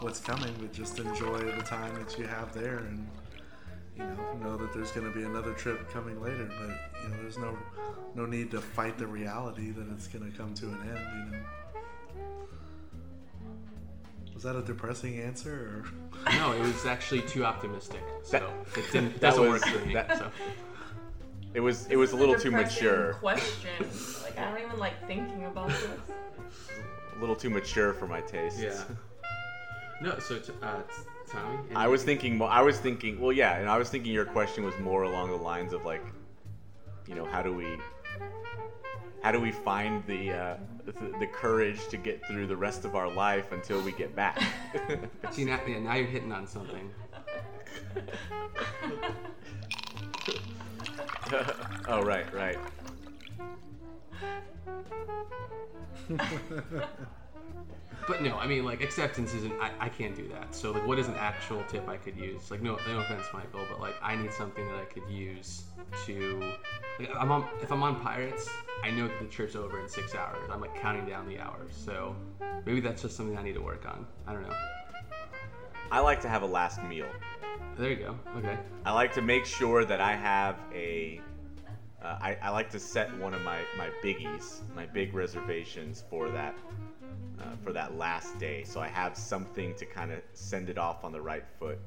what's 0.01 0.19
coming, 0.19 0.54
but 0.60 0.71
just 0.73 0.99
enjoy 0.99 1.39
the 1.39 1.62
time 1.63 1.95
that 1.95 2.17
you 2.17 2.27
have 2.27 2.54
there 2.54 2.77
and, 2.80 3.08
you 3.97 4.04
know, 4.04 4.15
know 4.43 4.58
that 4.58 4.73
there's 4.73 4.91
going 4.91 5.12
to 5.12 5.17
be 5.17 5.23
another 5.25 5.54
trip 5.54 5.89
coming 5.91 6.21
later. 6.21 6.45
But, 6.60 7.01
you 7.04 7.10
know, 7.10 7.21
there's 7.21 7.38
no 7.38 7.58
no 8.13 8.25
need 8.25 8.51
to 8.51 8.60
fight 8.60 8.97
the 8.97 9.08
reality 9.08 9.71
that 9.71 9.88
it's 9.93 10.08
going 10.08 10.30
to 10.30 10.38
come 10.38 10.54
to 10.56 10.65
an 10.67 10.77
end, 10.82 11.32
you 11.32 11.32
know. 11.38 11.43
Was 14.34 14.43
that 14.43 14.56
a 14.56 14.62
depressing 14.62 15.19
answer? 15.19 15.86
Or? 15.86 16.32
No, 16.38 16.51
it 16.54 16.60
was 16.62 16.86
actually 16.86 17.21
too 17.21 17.43
optimistic. 17.45 18.01
So 18.23 18.39
That- 18.39 18.77
it 18.77 18.91
didn't 18.91 19.13
that 19.13 19.21
doesn't 19.21 19.49
was- 19.49 19.62
work 19.62 19.71
for 19.71 19.86
me. 19.86 19.93
that- 19.93 20.17
so 20.17 20.32
It 21.54 21.62
was 21.62 21.88
it 21.88 21.95
was 21.95 22.12
a 22.12 22.15
little 22.15 22.36
too 22.36 22.51
mature, 22.51 23.13
Question. 23.15 23.88
like 24.23 24.38
I 24.38 24.51
don't 24.51 24.62
even 24.67 24.77
like 24.80 25.06
thinking 25.08 25.45
about 25.45 25.69
this. 25.69 25.89
A 27.15 27.19
little 27.19 27.35
too 27.35 27.49
mature 27.49 27.93
for 27.93 28.07
my 28.07 28.21
taste. 28.21 28.59
Yeah. 28.59 28.83
No, 30.01 30.17
so 30.19 30.39
t- 30.39 30.51
uh, 30.63 30.81
Tommy. 31.29 31.57
I 31.75 31.87
was 31.87 32.03
thinking. 32.03 32.37
mo- 32.37 32.45
I 32.45 32.61
was 32.61 32.79
thinking. 32.79 33.19
Well, 33.19 33.31
yeah, 33.31 33.57
and 33.57 33.69
I 33.69 33.77
was 33.77 33.89
thinking 33.89 34.11
your 34.11 34.25
question 34.25 34.63
was 34.63 34.77
more 34.79 35.03
along 35.03 35.29
the 35.29 35.35
lines 35.37 35.73
of 35.73 35.85
like, 35.85 36.03
you 37.07 37.13
know, 37.15 37.25
how 37.25 37.41
do 37.43 37.53
we, 37.53 37.77
how 39.21 39.31
do 39.31 39.39
we 39.39 39.51
find 39.51 40.03
the 40.07 40.31
uh, 40.31 40.57
the, 40.85 40.93
the 41.19 41.27
courage 41.27 41.87
to 41.89 41.97
get 41.97 42.25
through 42.25 42.47
the 42.47 42.57
rest 42.57 42.83
of 42.85 42.95
our 42.95 43.09
life 43.09 43.51
until 43.51 43.79
we 43.81 43.91
get 43.91 44.15
back? 44.15 44.41
See 45.31 45.45
now, 45.45 45.59
yeah, 45.67 45.79
now 45.79 45.93
you're 45.95 46.07
hitting 46.07 46.31
on 46.31 46.47
something. 46.47 46.89
oh, 51.87 52.01
right, 52.01 52.33
right. 52.33 52.57
But 58.08 58.24
no, 58.24 58.38
I 58.38 58.48
mean 58.48 58.65
like 58.65 58.82
acceptance 58.82 59.34
isn't. 59.36 59.54
I, 59.62 59.72
I 59.80 59.89
can't 59.89 60.15
do 60.15 60.28
that. 60.30 60.56
So 60.56 60.72
like, 60.72 60.86
what 60.88 60.98
is 60.98 61.08
an 61.08 61.15
actual 61.15 61.63
tip 61.65 61.88
I 61.88 61.98
could 61.98 62.17
use? 62.17 62.50
Like, 62.50 62.62
no, 62.62 62.78
no 62.88 63.00
offense, 63.00 63.26
Michael, 63.34 63.62
but 63.70 63.80
like, 63.80 63.94
I 64.02 64.15
need 64.15 64.34
something 64.34 64.65
that 64.67 64.76
I 64.76 64.86
could 64.86 65.08
use 65.10 65.63
to. 66.08 66.41
Like, 67.00 67.10
I'm 67.15 67.32
on. 67.32 67.48
If 67.62 67.72
I'm 67.72 67.84
on 67.84 68.02
Pirates, 68.02 68.50
I 68.84 68.89
know 68.91 69.08
that 69.08 69.20
the 69.20 69.26
trip's 69.26 69.56
over 69.56 69.80
in 69.80 69.88
six 69.88 70.15
hours. 70.15 70.50
I'm 70.52 70.60
like 70.62 70.76
counting 70.82 71.06
down 71.06 71.28
the 71.28 71.39
hours. 71.39 71.74
So 71.74 72.15
maybe 72.65 72.80
that's 72.80 73.04
just 73.04 73.15
something 73.15 73.38
I 73.38 73.44
need 73.44 73.54
to 73.54 73.62
work 73.62 73.86
on. 73.86 74.08
I 74.26 74.34
don't 74.34 74.44
know. 74.44 74.56
I 75.91 76.00
like 76.00 76.22
to 76.22 76.30
have 76.30 76.41
a 76.41 76.48
last 76.48 76.84
meal. 76.84 77.08
There 77.78 77.91
you 77.91 77.98
go. 77.98 78.20
Okay. 78.38 78.58
I 78.84 78.94
like 78.94 79.13
to 79.13 79.22
make 79.22 79.46
sure 79.46 79.86
that 79.86 80.02
I 80.02 80.15
have 80.15 80.58
a. 80.74 81.22
Uh, 82.03 82.17
I, 82.19 82.37
I 82.41 82.49
like 82.49 82.69
to 82.71 82.79
set 82.79 83.15
one 83.17 83.33
of 83.33 83.41
my, 83.41 83.59
my 83.77 83.89
biggies, 84.03 84.59
my 84.75 84.85
big 84.87 85.13
reservations 85.13 86.03
for 86.09 86.29
that 86.29 86.55
uh, 87.39 87.55
for 87.63 87.73
that 87.73 87.97
last 87.97 88.37
day, 88.39 88.63
so 88.63 88.79
I 88.79 88.87
have 88.87 89.17
something 89.17 89.73
to 89.75 89.85
kind 89.85 90.11
of 90.11 90.19
send 90.33 90.69
it 90.69 90.77
off 90.77 91.03
on 91.03 91.11
the 91.11 91.21
right 91.21 91.43
foot. 91.59 91.79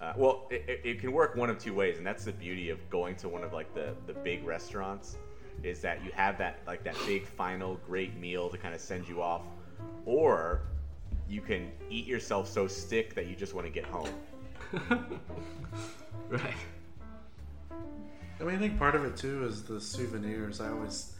Uh, 0.00 0.12
well, 0.16 0.48
it, 0.50 0.80
it, 0.84 1.00
can 1.00 1.12
work 1.12 1.36
one 1.36 1.50
of 1.50 1.58
two 1.58 1.74
ways, 1.74 1.98
and 1.98 2.06
that's 2.06 2.24
the 2.24 2.32
beauty 2.32 2.70
of 2.70 2.90
going 2.90 3.14
to 3.16 3.28
one 3.28 3.44
of 3.44 3.52
like 3.52 3.72
the, 3.74 3.94
the 4.06 4.12
big 4.12 4.44
restaurants, 4.44 5.16
is 5.62 5.80
that 5.80 6.04
you 6.04 6.10
have 6.12 6.38
that 6.38 6.58
like 6.66 6.82
that 6.82 6.96
big 7.06 7.24
final 7.26 7.78
great 7.86 8.16
meal 8.18 8.48
to 8.48 8.58
kind 8.58 8.74
of 8.74 8.80
send 8.80 9.08
you 9.08 9.22
off, 9.22 9.42
or 10.04 10.62
you 11.28 11.40
can 11.40 11.70
eat 11.90 12.06
yourself 12.06 12.48
so 12.48 12.66
sick 12.66 13.14
that 13.14 13.26
you 13.26 13.36
just 13.36 13.54
want 13.54 13.66
to 13.66 13.72
get 13.72 13.84
home. 13.84 14.10
Right. 16.32 16.54
I 18.40 18.44
mean, 18.44 18.56
I 18.56 18.58
think 18.58 18.78
part 18.78 18.94
of 18.94 19.04
it 19.04 19.16
too 19.16 19.44
is 19.44 19.62
the 19.62 19.80
souvenirs. 19.80 20.60
I 20.60 20.70
always 20.70 21.12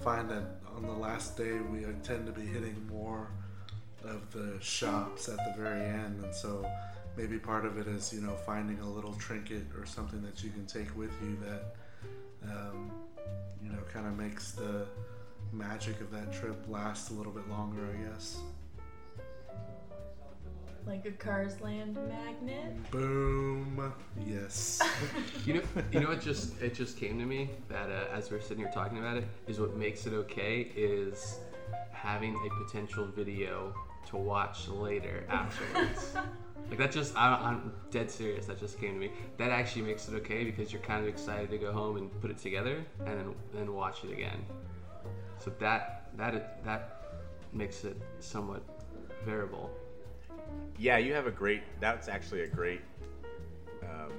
find 0.00 0.30
that 0.30 0.44
on 0.76 0.82
the 0.82 0.92
last 0.92 1.36
day 1.36 1.58
we 1.72 1.80
tend 2.02 2.26
to 2.26 2.32
be 2.32 2.46
hitting 2.46 2.76
more 2.90 3.28
of 4.04 4.30
the 4.32 4.56
shops 4.60 5.28
at 5.28 5.36
the 5.36 5.60
very 5.60 5.84
end, 5.84 6.24
and 6.24 6.34
so 6.34 6.64
maybe 7.16 7.38
part 7.38 7.66
of 7.66 7.78
it 7.78 7.88
is 7.88 8.12
you 8.12 8.20
know 8.20 8.34
finding 8.46 8.78
a 8.80 8.88
little 8.88 9.14
trinket 9.14 9.64
or 9.76 9.86
something 9.86 10.22
that 10.22 10.44
you 10.44 10.50
can 10.50 10.66
take 10.66 10.96
with 10.96 11.10
you 11.22 11.36
that 11.44 12.52
um, 12.52 12.92
you 13.62 13.70
know 13.70 13.78
kind 13.92 14.06
of 14.06 14.16
makes 14.16 14.52
the 14.52 14.86
magic 15.52 16.00
of 16.00 16.10
that 16.12 16.32
trip 16.32 16.56
last 16.68 17.10
a 17.10 17.14
little 17.14 17.32
bit 17.32 17.48
longer, 17.48 17.80
I 17.92 18.10
guess. 18.10 18.38
Like 20.88 21.04
a 21.04 21.10
Cars 21.10 21.60
Land 21.60 21.98
magnet. 22.08 22.90
Boom. 22.90 23.92
Yes. 24.26 24.80
You 25.44 25.54
know, 25.54 25.62
you 25.92 26.00
know 26.00 26.08
what 26.08 26.20
just 26.20 26.60
it 26.60 26.74
just 26.74 26.98
came 26.98 27.18
to 27.18 27.24
me 27.24 27.50
that 27.68 27.88
uh, 27.90 28.14
as 28.14 28.30
we're 28.30 28.40
sitting 28.40 28.58
here 28.58 28.72
talking 28.72 28.98
about 28.98 29.16
it 29.16 29.24
is 29.46 29.58
what 29.58 29.76
makes 29.76 30.06
it 30.06 30.12
okay 30.12 30.70
is 30.76 31.38
having 31.90 32.34
a 32.34 32.64
potential 32.64 33.06
video 33.06 33.74
to 34.08 34.16
watch 34.16 34.68
later 34.68 35.24
afterwards. 35.30 36.14
like 36.68 36.78
that 36.78 36.92
just 36.92 37.16
I, 37.16 37.34
I'm 37.34 37.72
dead 37.90 38.10
serious. 38.10 38.44
That 38.46 38.58
just 38.58 38.78
came 38.78 38.94
to 38.94 39.00
me. 39.00 39.10
That 39.38 39.50
actually 39.50 39.82
makes 39.82 40.06
it 40.08 40.14
okay 40.16 40.44
because 40.44 40.70
you're 40.70 40.82
kind 40.82 41.02
of 41.02 41.08
excited 41.08 41.50
to 41.50 41.58
go 41.58 41.72
home 41.72 41.96
and 41.96 42.20
put 42.20 42.30
it 42.30 42.38
together 42.38 42.84
and 43.06 43.08
then 43.18 43.34
then 43.54 43.72
watch 43.72 44.04
it 44.04 44.12
again. 44.12 44.44
So 45.38 45.50
that 45.60 46.10
that 46.16 46.62
that 46.64 47.04
makes 47.52 47.84
it 47.84 47.96
somewhat 48.20 48.62
variable. 49.24 49.70
Yeah, 50.78 50.98
you 50.98 51.12
have 51.14 51.26
a 51.26 51.30
great. 51.30 51.62
That's 51.80 52.08
actually 52.08 52.42
a 52.42 52.46
great, 52.46 52.82
um, 53.82 54.12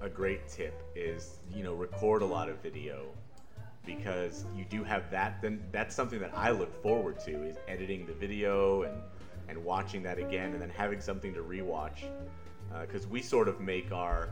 a 0.00 0.08
great 0.08 0.48
tip 0.48 0.82
is 0.94 1.38
you 1.54 1.62
know 1.62 1.74
record 1.74 2.22
a 2.22 2.26
lot 2.26 2.48
of 2.48 2.62
video 2.62 3.06
because 3.84 4.46
you 4.56 4.64
do 4.64 4.84
have 4.84 5.10
that. 5.10 5.42
Then 5.42 5.62
that's 5.70 5.94
something 5.94 6.20
that 6.20 6.32
I 6.34 6.50
look 6.50 6.82
forward 6.82 7.18
to 7.20 7.44
is 7.44 7.56
editing 7.68 8.06
the 8.06 8.14
video 8.14 8.82
and 8.82 8.94
and 9.48 9.62
watching 9.64 10.02
that 10.04 10.18
again 10.18 10.52
and 10.52 10.62
then 10.62 10.70
having 10.70 11.00
something 11.00 11.34
to 11.34 11.40
rewatch 11.40 12.04
because 12.80 13.06
we 13.06 13.20
sort 13.20 13.48
of 13.48 13.60
make 13.60 13.92
our 13.92 14.30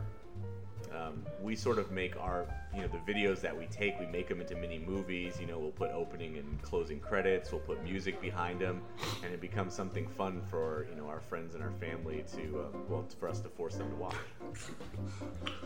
um, 0.96 1.24
we 1.40 1.54
sort 1.54 1.78
of 1.78 1.90
make 1.90 2.16
our 2.16 2.46
you 2.74 2.82
know 2.82 2.88
the 2.88 3.12
videos 3.12 3.40
that 3.40 3.56
we 3.56 3.66
take 3.66 3.98
we 3.98 4.06
make 4.06 4.28
them 4.28 4.40
into 4.40 4.54
mini 4.54 4.78
movies 4.78 5.38
you 5.40 5.46
know 5.46 5.58
we'll 5.58 5.70
put 5.70 5.90
opening 5.90 6.38
and 6.38 6.60
closing 6.62 7.00
credits 7.00 7.52
we'll 7.52 7.60
put 7.60 7.82
music 7.82 8.20
behind 8.20 8.60
them 8.60 8.82
and 9.24 9.32
it 9.32 9.40
becomes 9.40 9.74
something 9.74 10.06
fun 10.06 10.40
for 10.48 10.86
you 10.90 10.96
know 10.96 11.08
our 11.08 11.20
friends 11.20 11.54
and 11.54 11.62
our 11.62 11.72
family 11.72 12.24
to 12.32 12.60
uh, 12.60 12.78
well 12.88 13.04
for 13.18 13.28
us 13.28 13.40
to 13.40 13.48
force 13.48 13.76
them 13.76 13.88
to 13.90 13.96
watch 13.96 14.14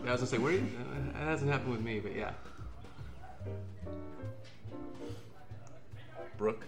Yeah, 0.03 0.09
I 0.09 0.11
was 0.11 0.21
gonna 0.21 0.27
say, 0.27 0.37
where 0.37 0.53
you, 0.53 0.59
uh, 0.59 1.13
that 1.13 1.27
hasn't 1.27 1.51
happened 1.51 1.71
with 1.71 1.81
me, 1.81 1.99
but 1.99 2.15
yeah. 2.15 2.31
brooke 6.37 6.65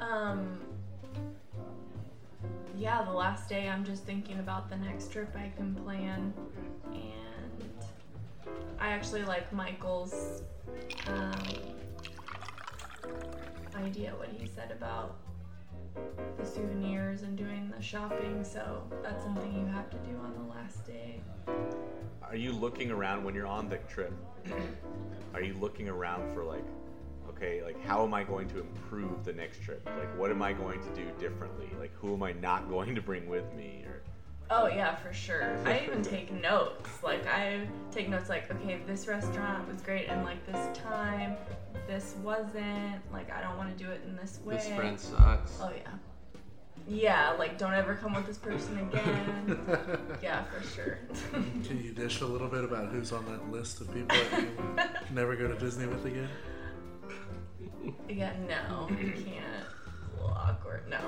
Um. 0.00 0.71
Yeah, 2.82 3.04
the 3.04 3.12
last 3.12 3.48
day 3.48 3.68
I'm 3.68 3.84
just 3.84 4.02
thinking 4.02 4.40
about 4.40 4.68
the 4.68 4.76
next 4.76 5.12
trip 5.12 5.36
I 5.36 5.52
can 5.56 5.72
plan, 5.72 6.34
and 6.92 7.70
I 8.80 8.88
actually 8.88 9.22
like 9.22 9.52
Michael's 9.52 10.42
um, 11.06 11.32
idea 13.76 14.10
what 14.16 14.30
he 14.36 14.48
said 14.48 14.72
about 14.72 15.18
the 16.36 16.44
souvenirs 16.44 17.22
and 17.22 17.38
doing 17.38 17.72
the 17.72 17.80
shopping. 17.80 18.42
So 18.42 18.82
that's 19.00 19.22
something 19.22 19.54
you 19.54 19.66
have 19.66 19.88
to 19.90 19.96
do 19.98 20.16
on 20.16 20.34
the 20.34 20.52
last 20.52 20.84
day. 20.84 21.20
are 22.24 22.34
you 22.34 22.50
looking 22.50 22.90
around 22.90 23.22
when 23.22 23.32
you're 23.32 23.46
on 23.46 23.68
the 23.68 23.76
trip 23.88 24.12
are 25.34 25.40
you 25.40 25.54
looking 25.60 25.88
around 25.88 26.34
for 26.34 26.42
like 26.42 26.64
okay 27.42 27.62
like 27.62 27.84
how 27.84 28.04
am 28.04 28.14
i 28.14 28.22
going 28.22 28.48
to 28.48 28.60
improve 28.60 29.24
the 29.24 29.32
next 29.32 29.62
trip 29.62 29.88
like 29.98 30.16
what 30.18 30.30
am 30.30 30.42
i 30.42 30.52
going 30.52 30.80
to 30.80 30.88
do 30.94 31.04
differently 31.18 31.68
like 31.78 31.92
who 31.94 32.14
am 32.14 32.22
i 32.22 32.32
not 32.32 32.68
going 32.68 32.94
to 32.94 33.02
bring 33.02 33.28
with 33.28 33.52
me 33.54 33.84
or 33.86 34.02
Oh 34.54 34.66
yeah, 34.66 34.96
for 34.96 35.14
sure. 35.14 35.56
I 35.64 35.80
even 35.86 36.02
take 36.02 36.30
notes. 36.30 37.02
Like 37.02 37.26
I 37.26 37.66
take 37.90 38.10
notes 38.10 38.28
like, 38.28 38.50
okay, 38.50 38.80
this 38.86 39.06
restaurant 39.06 39.66
was 39.66 39.80
great 39.80 40.08
and 40.08 40.24
like 40.24 40.44
this 40.44 40.76
time, 40.76 41.36
this 41.86 42.16
wasn't. 42.22 43.00
Like 43.10 43.32
I 43.32 43.40
don't 43.40 43.56
want 43.56 43.74
to 43.74 43.82
do 43.82 43.90
it 43.90 44.02
in 44.06 44.14
this 44.14 44.40
way. 44.44 44.56
This 44.56 44.68
friend 44.68 45.00
sucks. 45.00 45.58
Oh 45.58 45.70
yeah. 45.74 45.92
Yeah, 46.86 47.30
like 47.38 47.56
don't 47.56 47.72
ever 47.72 47.94
come 47.94 48.12
with 48.12 48.26
this 48.26 48.36
person 48.36 48.78
again. 48.78 49.58
yeah, 50.22 50.42
for 50.44 50.62
sure. 50.66 50.98
Can 51.32 51.82
you 51.82 51.92
dish 51.92 52.20
a 52.20 52.26
little 52.26 52.48
bit 52.48 52.64
about 52.64 52.90
who's 52.90 53.10
on 53.10 53.24
that 53.26 53.50
list 53.50 53.80
of 53.80 53.94
people 53.94 54.18
that 54.32 54.42
you 54.42 54.76
never 55.14 55.34
go 55.34 55.48
to 55.48 55.58
Disney 55.58 55.86
with 55.86 56.04
again? 56.04 56.28
Yeah, 58.08 58.32
no, 58.48 58.88
you 58.90 59.12
can't. 59.12 59.44
A 59.44 60.14
little 60.22 60.36
awkward. 60.36 60.88
No, 60.88 60.98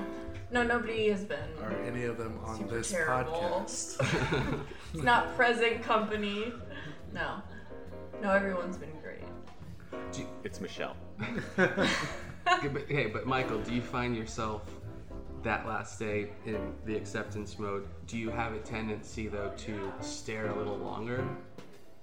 no, 0.51 0.63
nobody 0.63 1.09
has 1.09 1.23
been. 1.23 1.49
Are 1.61 1.71
any 1.85 2.03
of 2.03 2.17
them 2.17 2.39
on 2.45 2.57
Super 2.57 2.77
this 2.77 2.91
terrible. 2.91 3.31
podcast? 3.33 4.59
It's 4.93 5.03
not 5.03 5.35
present 5.35 5.83
company. 5.83 6.53
No, 7.13 7.41
no, 8.21 8.31
everyone's 8.31 8.77
been 8.77 8.91
great. 9.01 9.23
it's 10.43 10.59
michelle 10.61 10.95
Okay, 11.57 12.67
but, 12.67 12.83
hey, 12.87 13.07
but 13.07 13.25
Michael, 13.25 13.59
do 13.61 13.73
you 13.73 13.81
find 13.81 14.15
yourself 14.15 14.61
that 15.43 15.65
last 15.67 15.97
day 15.99 16.29
in 16.45 16.73
the 16.85 16.95
acceptance 16.95 17.57
mode? 17.57 17.87
Do 18.07 18.17
you 18.17 18.29
have 18.29 18.53
a 18.53 18.59
tendency 18.59 19.27
though 19.27 19.51
to 19.57 19.91
stare 20.01 20.47
a 20.47 20.55
little 20.57 20.77
longer? 20.77 21.27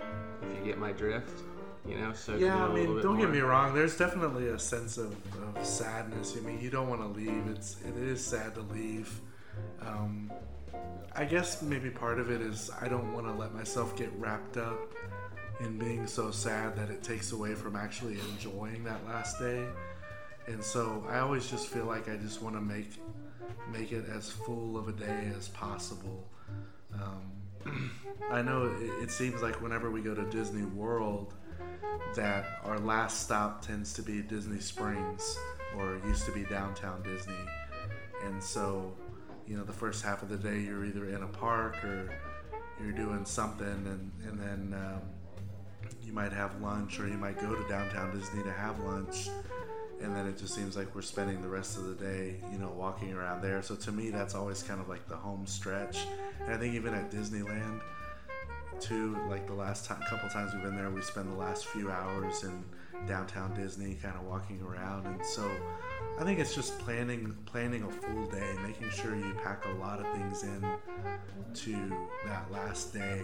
If 0.00 0.58
you 0.58 0.64
get 0.64 0.78
my 0.78 0.92
drift, 0.92 1.42
you 1.86 1.98
know, 1.98 2.12
so 2.12 2.36
Yeah, 2.36 2.64
I 2.64 2.72
mean, 2.72 3.00
don't 3.00 3.18
get 3.18 3.30
me 3.30 3.40
wrong. 3.40 3.74
There's 3.74 3.96
definitely 3.96 4.48
a 4.48 4.58
sense 4.58 4.98
of, 4.98 5.16
of 5.56 5.66
sadness. 5.66 6.36
I 6.36 6.40
mean, 6.40 6.60
you 6.60 6.70
don't 6.70 6.88
want 6.88 7.00
to 7.00 7.08
leave. 7.08 7.46
It's 7.48 7.76
it 7.82 7.96
is 7.96 8.24
sad 8.24 8.54
to 8.54 8.60
leave. 8.62 9.20
Um, 9.80 10.32
I 11.14 11.24
guess 11.24 11.60
maybe 11.62 11.90
part 11.90 12.18
of 12.18 12.30
it 12.30 12.40
is 12.40 12.70
I 12.80 12.88
don't 12.88 13.12
want 13.12 13.26
to 13.26 13.32
let 13.32 13.52
myself 13.54 13.96
get 13.96 14.10
wrapped 14.16 14.56
up 14.56 14.92
in 15.60 15.78
being 15.78 16.06
so 16.06 16.30
sad 16.30 16.76
that 16.76 16.90
it 16.90 17.02
takes 17.02 17.32
away 17.32 17.54
from 17.54 17.76
actually 17.76 18.18
enjoying 18.30 18.84
that 18.84 19.04
last 19.06 19.38
day. 19.38 19.66
And 20.46 20.62
so 20.62 21.04
I 21.08 21.18
always 21.18 21.50
just 21.50 21.68
feel 21.68 21.84
like 21.84 22.08
I 22.08 22.16
just 22.16 22.42
want 22.42 22.56
to 22.56 22.60
make 22.60 23.00
make 23.70 23.92
it 23.92 24.06
as 24.08 24.30
full 24.30 24.76
of 24.76 24.88
a 24.88 24.92
day 24.92 25.30
as 25.36 25.48
possible. 25.48 26.28
Um, 26.94 27.90
I 28.30 28.42
know 28.42 28.66
it, 28.66 29.04
it 29.04 29.10
seems 29.10 29.42
like 29.42 29.60
whenever 29.60 29.90
we 29.90 30.00
go 30.00 30.14
to 30.14 30.24
Disney 30.30 30.64
World, 30.64 31.34
that 32.14 32.60
our 32.64 32.78
last 32.78 33.22
stop 33.22 33.64
tends 33.64 33.92
to 33.94 34.02
be 34.02 34.20
Disney 34.22 34.60
Springs 34.60 35.36
or 35.76 35.98
used 36.06 36.26
to 36.26 36.32
be 36.32 36.44
downtown 36.44 37.02
Disney. 37.02 37.34
And 38.24 38.42
so, 38.42 38.92
you 39.46 39.56
know, 39.56 39.64
the 39.64 39.72
first 39.72 40.04
half 40.04 40.22
of 40.22 40.28
the 40.28 40.36
day 40.36 40.60
you're 40.60 40.84
either 40.84 41.08
in 41.08 41.22
a 41.22 41.28
park 41.28 41.82
or 41.84 42.10
you're 42.82 42.92
doing 42.92 43.24
something, 43.24 43.66
and, 43.66 44.10
and 44.26 44.38
then 44.38 44.78
um, 44.78 45.00
you 46.02 46.12
might 46.12 46.32
have 46.32 46.60
lunch 46.60 46.98
or 47.00 47.08
you 47.08 47.16
might 47.16 47.40
go 47.40 47.54
to 47.54 47.68
downtown 47.68 48.16
Disney 48.16 48.42
to 48.42 48.52
have 48.52 48.78
lunch. 48.80 49.28
And 50.02 50.16
then 50.16 50.26
it 50.26 50.36
just 50.36 50.54
seems 50.54 50.76
like 50.76 50.92
we're 50.96 51.02
spending 51.02 51.40
the 51.40 51.48
rest 51.48 51.78
of 51.78 51.84
the 51.84 51.94
day, 51.94 52.40
you 52.50 52.58
know, 52.58 52.70
walking 52.76 53.12
around 53.12 53.40
there. 53.40 53.62
So 53.62 53.76
to 53.76 53.92
me, 53.92 54.10
that's 54.10 54.34
always 54.34 54.62
kind 54.62 54.80
of 54.80 54.88
like 54.88 55.08
the 55.08 55.16
home 55.16 55.46
stretch. 55.46 56.06
And 56.40 56.52
I 56.52 56.56
think 56.56 56.74
even 56.74 56.92
at 56.92 57.10
Disneyland, 57.10 57.80
too, 58.82 59.16
like 59.30 59.46
the 59.46 59.54
last 59.54 59.86
time, 59.86 60.00
couple 60.08 60.28
times 60.28 60.52
we've 60.52 60.62
been 60.62 60.76
there, 60.76 60.90
we 60.90 61.02
spend 61.02 61.30
the 61.30 61.36
last 61.36 61.66
few 61.66 61.90
hours 61.90 62.42
in 62.42 62.64
downtown 63.06 63.54
Disney, 63.54 63.94
kind 64.02 64.14
of 64.16 64.22
walking 64.24 64.60
around. 64.62 65.06
And 65.06 65.24
so 65.24 65.48
I 66.18 66.24
think 66.24 66.38
it's 66.38 66.54
just 66.54 66.78
planning 66.80 67.36
planning 67.46 67.84
a 67.84 67.90
full 67.90 68.26
day, 68.26 68.54
making 68.66 68.90
sure 68.90 69.14
you 69.14 69.34
pack 69.42 69.64
a 69.66 69.78
lot 69.78 70.00
of 70.00 70.06
things 70.12 70.42
in 70.42 70.64
to 71.54 71.96
that 72.26 72.50
last 72.50 72.92
day, 72.92 73.22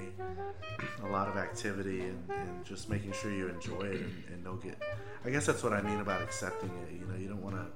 a 1.02 1.08
lot 1.08 1.28
of 1.28 1.36
activity, 1.36 2.00
and, 2.00 2.22
and 2.30 2.64
just 2.64 2.88
making 2.88 3.12
sure 3.12 3.32
you 3.32 3.48
enjoy 3.48 3.82
it 3.82 4.00
and, 4.00 4.24
and 4.32 4.44
don't 4.44 4.62
get. 4.62 4.80
I 5.24 5.30
guess 5.30 5.46
that's 5.46 5.62
what 5.62 5.72
I 5.72 5.82
mean 5.82 6.00
about 6.00 6.22
accepting 6.22 6.70
it. 6.70 6.92
You 6.92 7.06
know, 7.06 7.18
you 7.18 7.28
don't 7.28 7.42
want 7.42 7.56
to. 7.56 7.66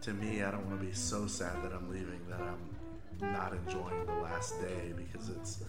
To 0.00 0.12
me, 0.12 0.42
I 0.42 0.50
don't 0.50 0.66
want 0.66 0.80
to 0.80 0.86
be 0.86 0.92
so 0.92 1.26
sad 1.26 1.62
that 1.62 1.72
I'm 1.72 1.90
leaving 1.90 2.20
that 2.28 2.40
I'm 2.40 3.32
not 3.32 3.54
enjoying 3.54 4.04
the 4.06 4.22
last 4.22 4.60
day 4.60 4.92
because 4.96 5.30
it's 5.30 5.64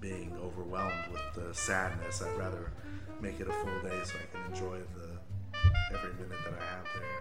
being 0.00 0.34
overwhelmed 0.42 1.08
with 1.12 1.22
the 1.34 1.54
sadness. 1.54 2.22
I'd 2.22 2.36
rather 2.38 2.72
make 3.20 3.40
it 3.40 3.48
a 3.48 3.52
full 3.52 3.80
day 3.82 4.00
so 4.04 4.14
I 4.18 4.36
can 4.36 4.52
enjoy 4.52 4.78
the 4.96 5.18
every 5.94 6.12
minute 6.14 6.38
that 6.44 6.54
I 6.54 6.64
have 6.64 6.86
there. 6.94 7.20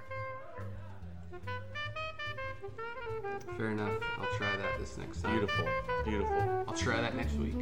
Fair 3.57 3.71
enough. 3.71 3.91
I'll 4.17 4.37
try 4.37 4.55
that 4.55 4.79
this 4.79 4.97
next 4.97 5.21
time. 5.21 5.37
Beautiful, 5.37 5.67
beautiful. 6.05 6.65
I'll 6.67 6.75
try 6.75 7.01
that 7.01 7.15
next 7.15 7.33
week. 7.33 7.55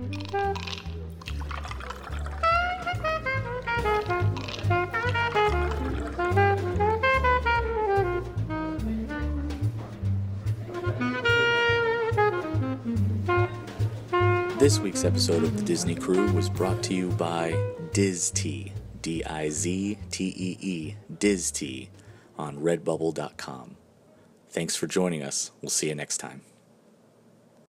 This 14.60 14.80
week's 14.80 15.04
episode 15.04 15.44
of 15.44 15.56
the 15.56 15.64
Disney 15.64 15.94
Crew 15.94 16.32
was 16.32 16.50
brought 16.50 16.82
to 16.84 16.96
you 16.96 17.10
by 17.10 17.52
DizTee, 17.92 18.72
D 19.04 19.24
I 19.24 19.50
Z 19.50 20.00
T 20.10 20.34
E 20.36 20.58
E, 20.60 20.96
DizTee, 21.14 21.90
on 22.40 22.58
redbubble.com. 22.58 23.78
Thanks 24.50 24.76
for 24.76 24.88
joining 24.88 25.22
us. 25.22 25.52
We'll 25.62 25.70
see 25.70 25.90
you 25.90 25.96
next 25.96 26.18
time. 26.18 26.42